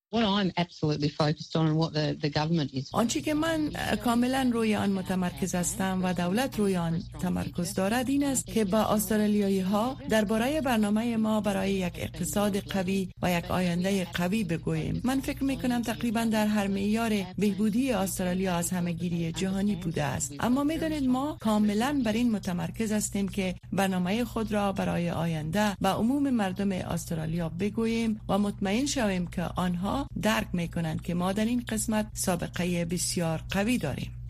آنچه 2.91 3.21
که 3.21 3.34
من 3.34 3.71
کاملا 4.04 4.49
روی 4.54 4.75
آن 4.75 4.91
متمرکز 4.91 5.56
هستم 5.56 6.01
و 6.04 6.13
دولت 6.13 6.60
روی 6.60 6.78
آن 6.78 7.04
تمرکز 7.21 7.73
دارد 7.73 8.10
این 8.10 8.23
است 8.23 8.45
که 8.45 8.65
با 8.65 8.78
استرالیایی 8.80 9.60
ها 9.60 9.97
درباره 10.10 10.62
برنامه 10.62 11.17
ما 11.17 11.41
برای 11.41 11.71
یک 11.73 11.93
اقتصاد 11.97 12.58
قوی 12.58 13.10
و 13.21 13.32
یک 13.32 13.51
آینده 13.51 14.06
قوی 14.13 14.43
بگوییم. 14.43 15.01
من 15.04 15.19
فکر 15.19 15.43
می 15.43 15.58
کنم 15.58 15.82
تقریبا 15.82 16.23
در 16.23 16.47
هر 16.47 16.67
معیار 16.67 17.12
بهبودی 17.38 17.91
استرالیا 17.91 18.56
از 18.56 18.69
همهگیری 18.69 19.32
جهانی 19.32 19.75
بوده 19.75 20.04
است. 20.04 20.34
اما 20.39 20.63
می 20.63 20.78
دانید 20.78 21.10
ما 21.10 21.38
کاملا 21.41 22.01
بر 22.06 22.13
این 22.13 22.32
متمرکز 22.32 22.91
هستیم 22.91 23.28
که 23.28 23.56
برنامه 23.73 24.25
خود 24.25 24.51
را 24.51 24.71
برای 24.71 25.10
آینده 25.10 25.78
به 25.82 25.89
عموم 25.89 26.30
مردم 26.30 26.71
استرالیا 26.71 27.49
بگوییم 27.49 28.21
و 28.30 28.38
مطمئن 28.38 28.86
شویم 28.86 29.28
که 29.28 29.41
آنها 29.43 30.04
درک 30.21 30.47
می 30.53 30.67
کنند 30.67 31.01
که 31.01 31.13
ما 31.13 31.33
در 31.33 31.45
این 31.45 31.63
قسمت 31.69 32.07
سابقه 32.13 32.85
بسیار 32.85 33.41
قوی 33.49 33.77
داریم. 33.77 34.24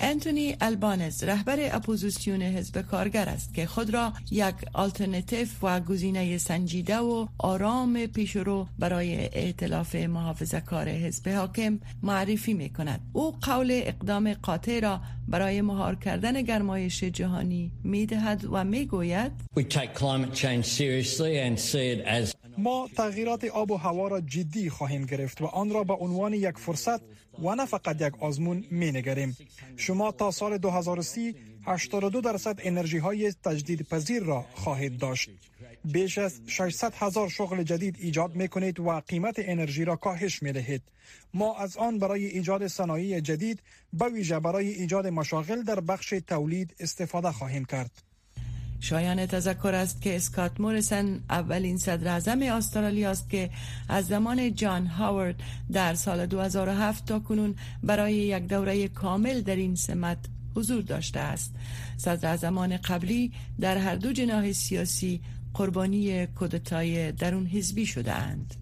انتونی 0.00 0.56
البانیز 0.60 1.24
رهبر 1.24 1.56
اپوزیسیون 1.60 2.42
حزب 2.42 2.82
کارگر 2.82 3.28
است 3.28 3.54
که 3.54 3.66
خود 3.66 3.94
را 3.94 4.12
یک 4.30 4.54
آلترنتیف 4.72 5.64
و 5.64 5.80
گزینه 5.80 6.38
سنجیده 6.38 6.98
و 6.98 7.26
آرام 7.38 8.06
پیشرو 8.06 8.66
برای 8.78 9.28
ائتلاف 9.32 9.94
محافظه 9.94 10.60
کار 10.60 10.88
حزب 10.88 11.28
حاکم 11.28 11.80
معرفی 12.02 12.54
می 12.54 12.70
کند. 12.70 13.00
او 13.12 13.34
قول 13.42 13.70
اقدام 13.72 14.34
قاطع 14.34 14.80
را 14.80 15.00
برای 15.28 15.60
مهار 15.60 15.94
کردن 15.94 16.42
گرمایش 16.42 17.04
جهانی 17.04 17.72
می 17.84 18.06
دهد 18.06 18.44
و 18.52 18.64
می 18.64 18.86
گوید 18.86 19.32
ما 22.58 22.88
تغییرات 22.96 23.44
آب 23.44 23.70
و 23.70 23.76
هوا 23.76 24.08
را 24.08 24.20
جدی 24.20 24.70
خواهیم 24.70 25.06
گرفت 25.06 25.42
و 25.42 25.46
آن 25.46 25.70
را 25.70 25.84
به 25.84 25.94
عنوان 25.94 26.32
یک 26.32 26.58
فرصت 26.58 27.00
و 27.42 27.54
نه 27.54 27.66
فقط 27.66 28.00
یک 28.00 28.22
آزمون 28.22 28.64
می 28.70 28.92
نگریم. 28.92 29.36
شما 29.76 30.12
تا 30.12 30.30
سال 30.30 30.58
2030 30.58 31.34
82 31.66 32.20
درصد 32.20 32.60
انرژی 32.62 32.98
های 32.98 33.32
تجدید 33.32 33.82
پذیر 33.82 34.22
را 34.22 34.44
خواهید 34.54 34.98
داشت. 34.98 35.30
بیش 35.84 36.18
از 36.18 36.40
600 36.46 36.94
هزار 36.94 37.28
شغل 37.28 37.62
جدید 37.62 37.96
ایجاد 37.98 38.34
می 38.34 38.48
کنید 38.48 38.80
و 38.80 39.00
قیمت 39.00 39.34
انرژی 39.38 39.84
را 39.84 39.96
کاهش 39.96 40.42
می 40.42 40.52
دهید. 40.52 40.82
ما 41.34 41.56
از 41.56 41.76
آن 41.76 41.98
برای 41.98 42.26
ایجاد 42.26 42.66
صنایع 42.66 43.20
جدید 43.20 43.62
به 43.92 44.08
ویژه 44.08 44.40
برای 44.40 44.68
ایجاد 44.68 45.06
مشاغل 45.06 45.62
در 45.62 45.80
بخش 45.80 46.14
تولید 46.26 46.74
استفاده 46.80 47.32
خواهیم 47.32 47.64
کرد. 47.64 48.07
شایان 48.80 49.26
تذکر 49.26 49.74
است 49.74 50.02
که 50.02 50.16
اسکات 50.16 50.60
موریسن 50.60 51.20
اولین 51.30 51.78
صدر 51.78 52.08
اعظم 52.08 52.42
استرالیا 52.42 53.10
است 53.10 53.30
که 53.30 53.50
از 53.88 54.06
زمان 54.06 54.54
جان 54.54 54.86
هاورد 54.86 55.42
در 55.72 55.94
سال 55.94 56.26
2007 56.26 57.06
تا 57.06 57.18
کنون 57.18 57.54
برای 57.82 58.14
یک 58.14 58.46
دوره 58.46 58.88
کامل 58.88 59.40
در 59.40 59.56
این 59.56 59.74
سمت 59.74 60.18
حضور 60.56 60.82
داشته 60.82 61.20
است 61.20 61.54
صدر 61.96 62.28
اعظمان 62.28 62.76
قبلی 62.76 63.32
در 63.60 63.76
هر 63.76 63.94
دو 63.94 64.12
جناح 64.12 64.52
سیاسی 64.52 65.20
قربانی 65.54 66.26
کودتای 66.26 67.12
درون 67.12 67.46
حزبی 67.46 67.86
شده 67.86 68.12
اند. 68.12 68.54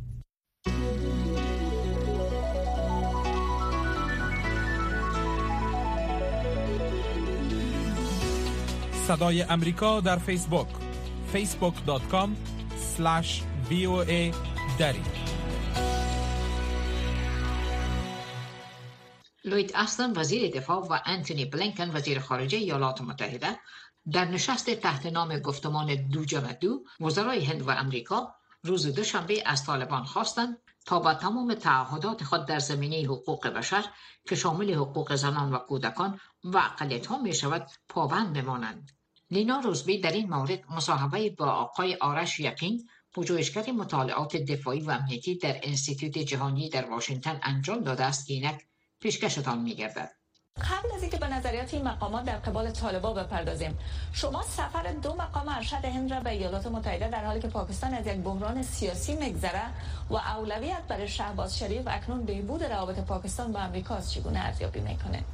صدای 9.07 9.43
امریکا 9.43 10.01
در 10.01 10.19
فیسبوک. 10.19 10.67
facebook.com 11.35 12.29
voa 13.71 14.35
دری. 14.79 15.03
لوید 19.45 19.73
استن 19.75 20.13
وزیر 20.17 20.51
دفاع 20.51 20.87
و 20.87 20.99
انتونی 21.05 21.45
بلینکن 21.45 21.97
وزیر 21.97 22.21
خارجه 22.21 22.59
ایالات 22.59 23.01
متحده 23.01 23.59
در 24.13 24.25
نشست 24.25 24.71
تحت 24.71 25.07
نام 25.07 25.39
گفتمان 25.39 25.95
دو 25.95 26.25
جمع 26.25 26.53
دو 26.53 26.85
وزرای 27.01 27.45
هند 27.45 27.69
و 27.69 27.71
امریکا 27.71 28.35
روز 28.65 28.95
دوشنبه 28.95 29.43
از 29.47 29.65
طالبان 29.65 30.05
خواستند 30.05 30.59
تا 30.87 30.99
با 30.99 31.15
تمام 31.15 31.55
تعهدات 31.55 32.25
خود 32.25 32.47
در 32.47 32.59
زمینه 32.59 33.05
حقوق 33.05 33.49
بشر 33.49 33.85
که 34.29 34.35
شامل 34.35 34.75
حقوق 34.75 35.15
زنان 35.15 35.53
و 35.53 35.59
کودکان 35.59 36.21
و 36.47 36.57
اقلیت 36.57 37.07
ها 37.07 37.19
می 37.19 37.35
شود 37.35 37.71
پابند 37.89 38.33
بمانند. 38.33 38.93
لینا 39.31 39.61
روزبی 39.61 40.01
در 40.01 40.13
این 40.13 40.29
مورد 40.29 40.71
مصاحبه 40.71 41.31
با 41.31 41.47
آقای 41.47 41.95
آرش 41.95 42.41
یقین 42.41 42.89
پژوهشگر 43.13 43.73
مطالعات 43.73 44.37
دفاعی 44.37 44.81
و 44.81 44.91
امنیتی 44.91 45.35
در 45.35 45.61
انستیتوت 45.63 46.19
جهانی 46.19 46.71
در 46.71 46.91
واشنگتن 46.91 47.41
انجام 47.43 47.81
داده 47.81 48.05
است 48.05 48.27
که 48.27 48.35
اینک 48.35 48.65
پیشکشتان 49.01 49.59
میگردد 49.59 50.11
قبل 50.57 50.95
از 50.95 51.03
اینکه 51.03 51.17
به 51.17 51.29
نظریات 51.29 51.75
این 51.75 51.89
مقامات 51.89 52.25
در 52.25 52.37
قبال 52.37 52.71
طالبا 52.71 53.13
بپردازیم 53.13 53.79
شما 54.13 54.43
سفر 54.43 54.93
دو 54.93 55.15
مقام 55.15 55.49
ارشد 55.49 55.85
هند 55.85 56.13
را 56.13 56.21
به 56.21 56.31
ایالات 56.31 56.67
متحده 56.67 57.09
در 57.09 57.25
حالی 57.25 57.41
که 57.41 57.49
پاکستان 57.49 57.95
از 57.95 58.07
یک 58.07 58.17
بحران 58.17 58.63
سیاسی 58.63 59.15
مگذره 59.15 59.63
و 60.11 60.15
اولویت 60.15 60.83
برای 60.89 61.09
شهباز 61.09 61.59
شریف 61.59 61.83
اکنون 61.87 62.25
بهبود 62.25 62.63
روابط 62.63 62.99
پاکستان 62.99 63.53
با 63.53 63.61
امریکا 63.61 64.01
چگونه 64.01 64.39
ارزیابی 64.39 64.81
می‌کنه 64.81 65.25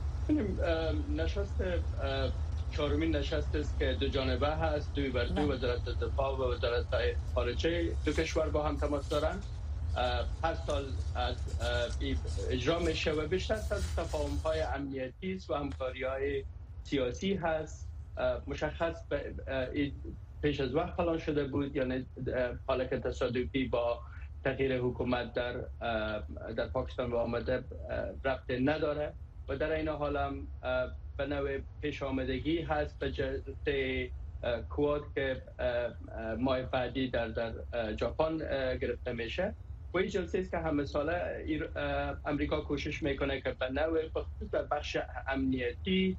نشست 1.08 1.62
چهارمین 2.70 3.16
نشست 3.16 3.54
است 3.54 3.78
که 3.78 3.96
دو 4.00 4.08
جانبه 4.08 4.48
هست 4.48 4.94
دوی 4.94 5.10
بر 5.10 5.24
دو 5.24 5.34
بله. 5.34 5.44
وزارت 5.44 5.84
دفاع 5.84 6.38
و 6.38 6.52
وزارت 6.52 6.86
خارجه. 7.34 7.96
دو 8.04 8.12
کشور 8.12 8.48
با 8.48 8.62
هم 8.62 8.76
تماس 8.76 9.08
دارند 9.08 9.42
هر 10.44 10.54
سال 10.66 10.84
از 11.14 11.36
اجرا 12.50 12.78
میشه 12.78 13.12
و 13.12 13.26
بیشتر 13.26 13.54
از 13.54 13.94
تفاهم 13.96 14.36
های 14.44 14.60
امنیتی 14.60 15.40
و 15.48 15.54
همکاری 15.54 16.04
های 16.04 16.44
سیاسی 16.82 17.34
هست. 17.34 17.88
مشخص 18.46 18.96
پیش 20.42 20.60
از 20.60 20.74
وقت 20.74 20.96
پلان 20.96 21.18
شده 21.18 21.44
بود 21.44 21.76
یعنی 21.76 22.06
حالا 22.66 22.84
که 22.84 22.98
تصادفی 22.98 23.64
با 23.64 24.00
تغییر 24.44 24.78
حکومت 24.78 25.34
در 25.34 25.64
در 26.56 26.68
پاکستان 26.68 27.12
و 27.12 27.16
آمده 27.16 27.64
رفت 28.24 28.50
نداره. 28.50 29.14
و 29.48 29.56
در 29.56 29.72
این 29.72 29.88
حال 29.88 30.16
هم 30.16 30.46
به 31.16 31.26
نوع 31.26 31.58
پیش 31.82 32.02
آمدگی 32.02 32.62
هست 32.62 32.98
به 32.98 33.12
جلسه 33.12 34.10
کواد 34.68 35.02
که 35.14 35.42
ماه 36.38 36.62
بعدی 36.62 37.10
در 37.10 37.28
در 37.28 37.52
ژاپن 37.96 38.38
گرفته 38.78 39.12
میشه. 39.12 39.54
و 39.94 39.98
این 39.98 40.08
جلسه 40.08 40.38
است 40.38 40.50
که 40.50 40.58
همه 40.58 40.84
ساله 40.84 41.44
امریکا 42.26 42.60
کوشش 42.60 43.02
می‌کنه 43.02 43.40
که 43.40 43.56
به 43.60 43.68
نوع 43.68 44.08
بخصوص 44.08 44.50
در 44.52 44.62
بخش 44.62 44.96
امنیتی 45.28 46.16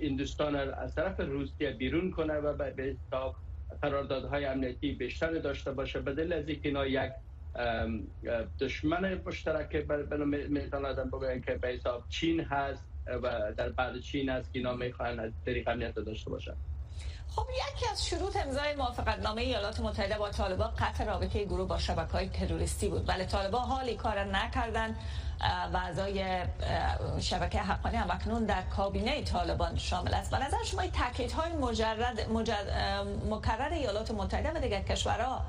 هندوستان 0.00 0.56
از 0.56 0.94
طرف 0.94 1.20
روسیه 1.20 1.70
بیرون 1.70 2.10
کنه 2.10 2.34
و 2.34 2.72
به 2.72 2.82
حساب 2.82 3.36
قراردادهای 3.82 4.44
امنیتی 4.44 4.92
بیشتر 4.92 5.32
داشته 5.32 5.72
باشه. 5.72 6.00
بدل 6.00 6.32
از 6.32 6.48
اینکه 6.48 6.68
یک 6.68 7.12
دشمن 8.60 9.20
مشترک 9.26 9.86
می‌تونن 10.48 10.84
آدم 10.84 11.10
بگوین 11.10 11.42
که 11.42 11.54
به 11.54 11.68
حساب 11.68 12.04
چین 12.08 12.40
هست 12.40 12.84
و 13.22 13.52
در 13.56 13.68
بعد 13.68 14.00
چین 14.00 14.30
است 14.30 14.52
که 14.52 14.58
اینا 14.58 14.74
می‌خوان 14.74 15.20
از 15.20 15.32
طریق 15.46 15.68
امنیت 15.68 15.94
داشته 15.94 16.30
باشن 16.30 16.54
خب 17.36 17.46
یکی 17.50 17.86
از 17.92 18.06
شروط 18.06 18.36
امضای 18.36 18.76
موافقت 18.76 19.18
نامه 19.18 19.42
ایالات 19.42 19.80
متحده 19.80 20.18
با 20.18 20.30
طالبان 20.30 20.70
قطع 20.78 21.04
رابطه 21.04 21.44
گروه 21.44 21.68
با 21.68 21.78
شبکه 21.78 22.12
های 22.12 22.28
تروریستی 22.28 22.88
بود. 22.88 23.08
ولی 23.08 23.24
طالبان 23.24 23.62
حالی 23.62 23.96
کار 23.96 24.24
نکردن 24.24 24.96
و 25.72 25.76
اعضای 25.76 26.44
شبکه 27.20 27.58
حقانی 27.58 27.96
هم 27.96 28.10
اکنون 28.10 28.44
در 28.44 28.62
کابینه 28.62 29.22
طالبان 29.22 29.76
شامل 29.76 30.14
است. 30.14 30.32
و 30.32 30.36
نظر 30.36 30.56
شما 30.64 30.86
تاکید 30.86 31.32
های 31.32 31.52
مجرد 31.52 32.30
مکرر 33.30 33.72
ایالات 33.72 34.10
متحده 34.10 34.50
و 34.50 34.60
دیگر 34.60 34.82
کشورها 34.82 35.44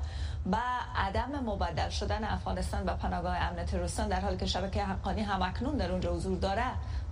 و 0.52 0.56
عدم 0.96 1.44
مبدل 1.44 1.88
شدن 1.88 2.24
افغانستان 2.24 2.86
و 2.86 2.96
پناهگاه 2.96 3.36
امنیت 3.36 3.74
روستان 3.74 4.08
در 4.08 4.20
حالی 4.20 4.36
که 4.36 4.46
شبکه 4.46 4.84
حقانی 4.84 5.20
هم 5.20 5.42
اکنون 5.42 5.76
در 5.76 5.92
اونجا 5.92 6.14
حضور 6.14 6.38
داره 6.38 6.64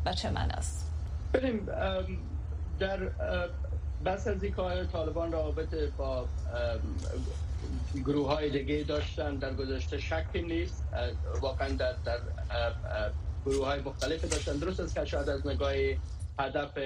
و 0.05 0.13
چه 0.13 0.29
است؟ 0.29 0.93
بریم 1.33 1.67
در 2.79 2.99
بس 4.05 4.27
از 4.27 4.43
این 4.43 4.53
کار 4.53 4.85
طالبان 4.85 5.33
رابطه 5.33 5.93
با 5.97 6.27
گروه 7.95 8.29
های 8.29 8.51
دیگه 8.51 8.85
داشتن 8.89 9.37
در 9.37 9.55
گذشته 9.55 9.99
شکی 9.99 10.43
نیست 10.43 10.85
واقعا 11.41 11.69
در, 11.69 11.95
در 12.05 12.19
گروه 13.47 13.67
های 13.67 13.81
مختلف 13.81 14.25
داشتن 14.25 14.57
درست 14.57 14.81
است 14.81 14.95
که 14.95 15.05
شاید 15.05 15.29
از 15.29 15.47
نگاه 15.47 15.73
هدف 16.39 16.79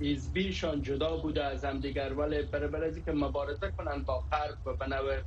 حزبیشان 0.00 0.82
جدا 0.82 1.16
بوده 1.16 1.44
از 1.44 1.64
هم 1.64 1.80
دیگر. 1.80 2.12
ولی 2.12 2.42
برای 2.42 2.84
از 2.88 2.98
که 2.98 3.12
مبارزه 3.12 3.72
کنند 3.78 4.06
با 4.06 4.20
غرب 4.32 4.58
و 4.66 4.76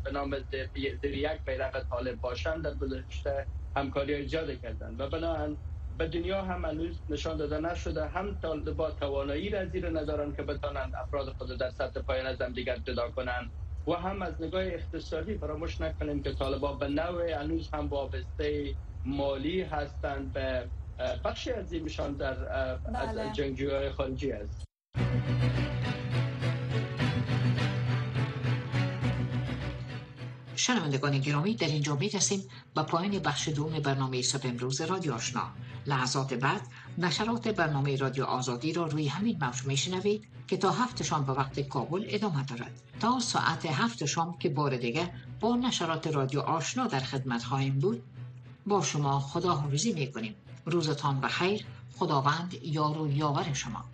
به 0.04 0.12
نام 0.12 0.40
زیر 0.40 0.70
یک 1.18 1.42
بیرق 1.46 1.84
طالب 1.90 2.20
باشند 2.20 2.64
در 2.64 2.76
گذشته 2.76 3.48
همکاری 3.76 4.14
ایجاد 4.14 4.62
کردن 4.62 4.96
و 5.00 5.10
بنابراین 5.10 5.58
به 5.98 6.08
دنیا 6.08 6.42
هم 6.42 6.66
هنوز 6.66 7.04
نشان 7.10 7.38
داده 7.38 7.60
نشده 7.60 8.08
هم 8.08 8.40
با 8.78 8.92
توانایی 8.92 9.50
را 9.50 9.66
زیر 9.66 9.90
ندارن 9.90 10.34
که 10.36 10.44
بتانند 10.44 10.94
افراد 10.96 11.30
خود 11.38 11.60
در 11.60 11.70
سطح 11.70 12.02
پایین 12.02 12.26
از 12.26 12.42
هم 12.42 12.54
دیگر 12.54 12.78
جدا 12.78 13.12
کنند 13.12 13.52
و 13.88 13.94
هم 13.94 14.22
از 14.22 14.42
نگاه 14.42 14.64
اقتصادی 14.66 15.38
فراموش 15.38 15.82
نکنیم 15.82 16.24
که 16.24 16.34
طالبان 16.34 16.80
به 16.80 16.88
نوع 16.88 17.32
هنوز 17.32 17.70
هم 17.74 17.88
وابسته 17.88 18.76
مالی 19.06 19.62
هستند 19.62 20.34
به 20.34 20.72
بخشی 21.00 21.52
از 21.52 21.74
اینشان 21.74 22.14
در 22.14 22.34
بله. 22.78 23.22
از 23.22 23.36
جنگجوهای 23.36 23.90
خارجی 23.90 24.32
است. 24.32 24.70
شنوندگان 30.56 31.20
گرامی 31.20 31.56
در 31.56 31.68
اینجا 31.68 31.96
می 31.96 32.10
رسیم 32.10 32.44
به 32.76 32.84
پایان 32.84 33.20
بخش 33.20 33.50
دوم 33.50 33.80
برنامه 33.80 34.22
صبح 34.22 34.48
امروز 34.48 34.82
رادیو 34.82 35.14
آشنا. 35.14 35.44
لحظات 35.86 36.34
بعد 36.34 36.62
نشرات 36.98 37.48
برنامه 37.48 37.96
رادیو 37.96 38.24
آزادی 38.24 38.74
را 38.74 38.86
روی 38.86 39.08
همین 39.08 39.38
موج 39.42 39.66
می 39.66 39.78
شنوید 39.78 40.28
که 40.48 40.58
تا 40.58 40.72
هفت 40.72 41.04
شام 41.04 41.26
به 41.26 41.32
وقت 41.34 41.60
کابل 41.60 42.06
ادامه 42.08 42.46
دارد. 42.46 42.82
تا 43.00 43.20
ساعت 43.20 43.66
هفت 43.66 44.06
شام 44.06 44.38
که 44.38 44.50
بار 44.50 44.78
دیگه 44.78 45.14
با 45.40 45.56
نشرات 45.56 46.08
رادیو 46.08 46.40
آشنا 46.40 46.88
در 46.88 47.00
خدمت 47.00 47.44
خواهیم 47.44 47.80
بود 47.80 48.04
با 48.68 48.82
شما 48.82 49.20
خدا 49.20 49.56
حافظی 49.56 49.94
می 49.94 50.12
کنیم 50.12 50.36
روزتان 50.70 51.22
بخیر. 51.22 51.66
خداوند 51.98 52.54
یار 52.64 52.98
و 52.98 53.12
یاور 53.12 53.54
شما. 53.54 53.86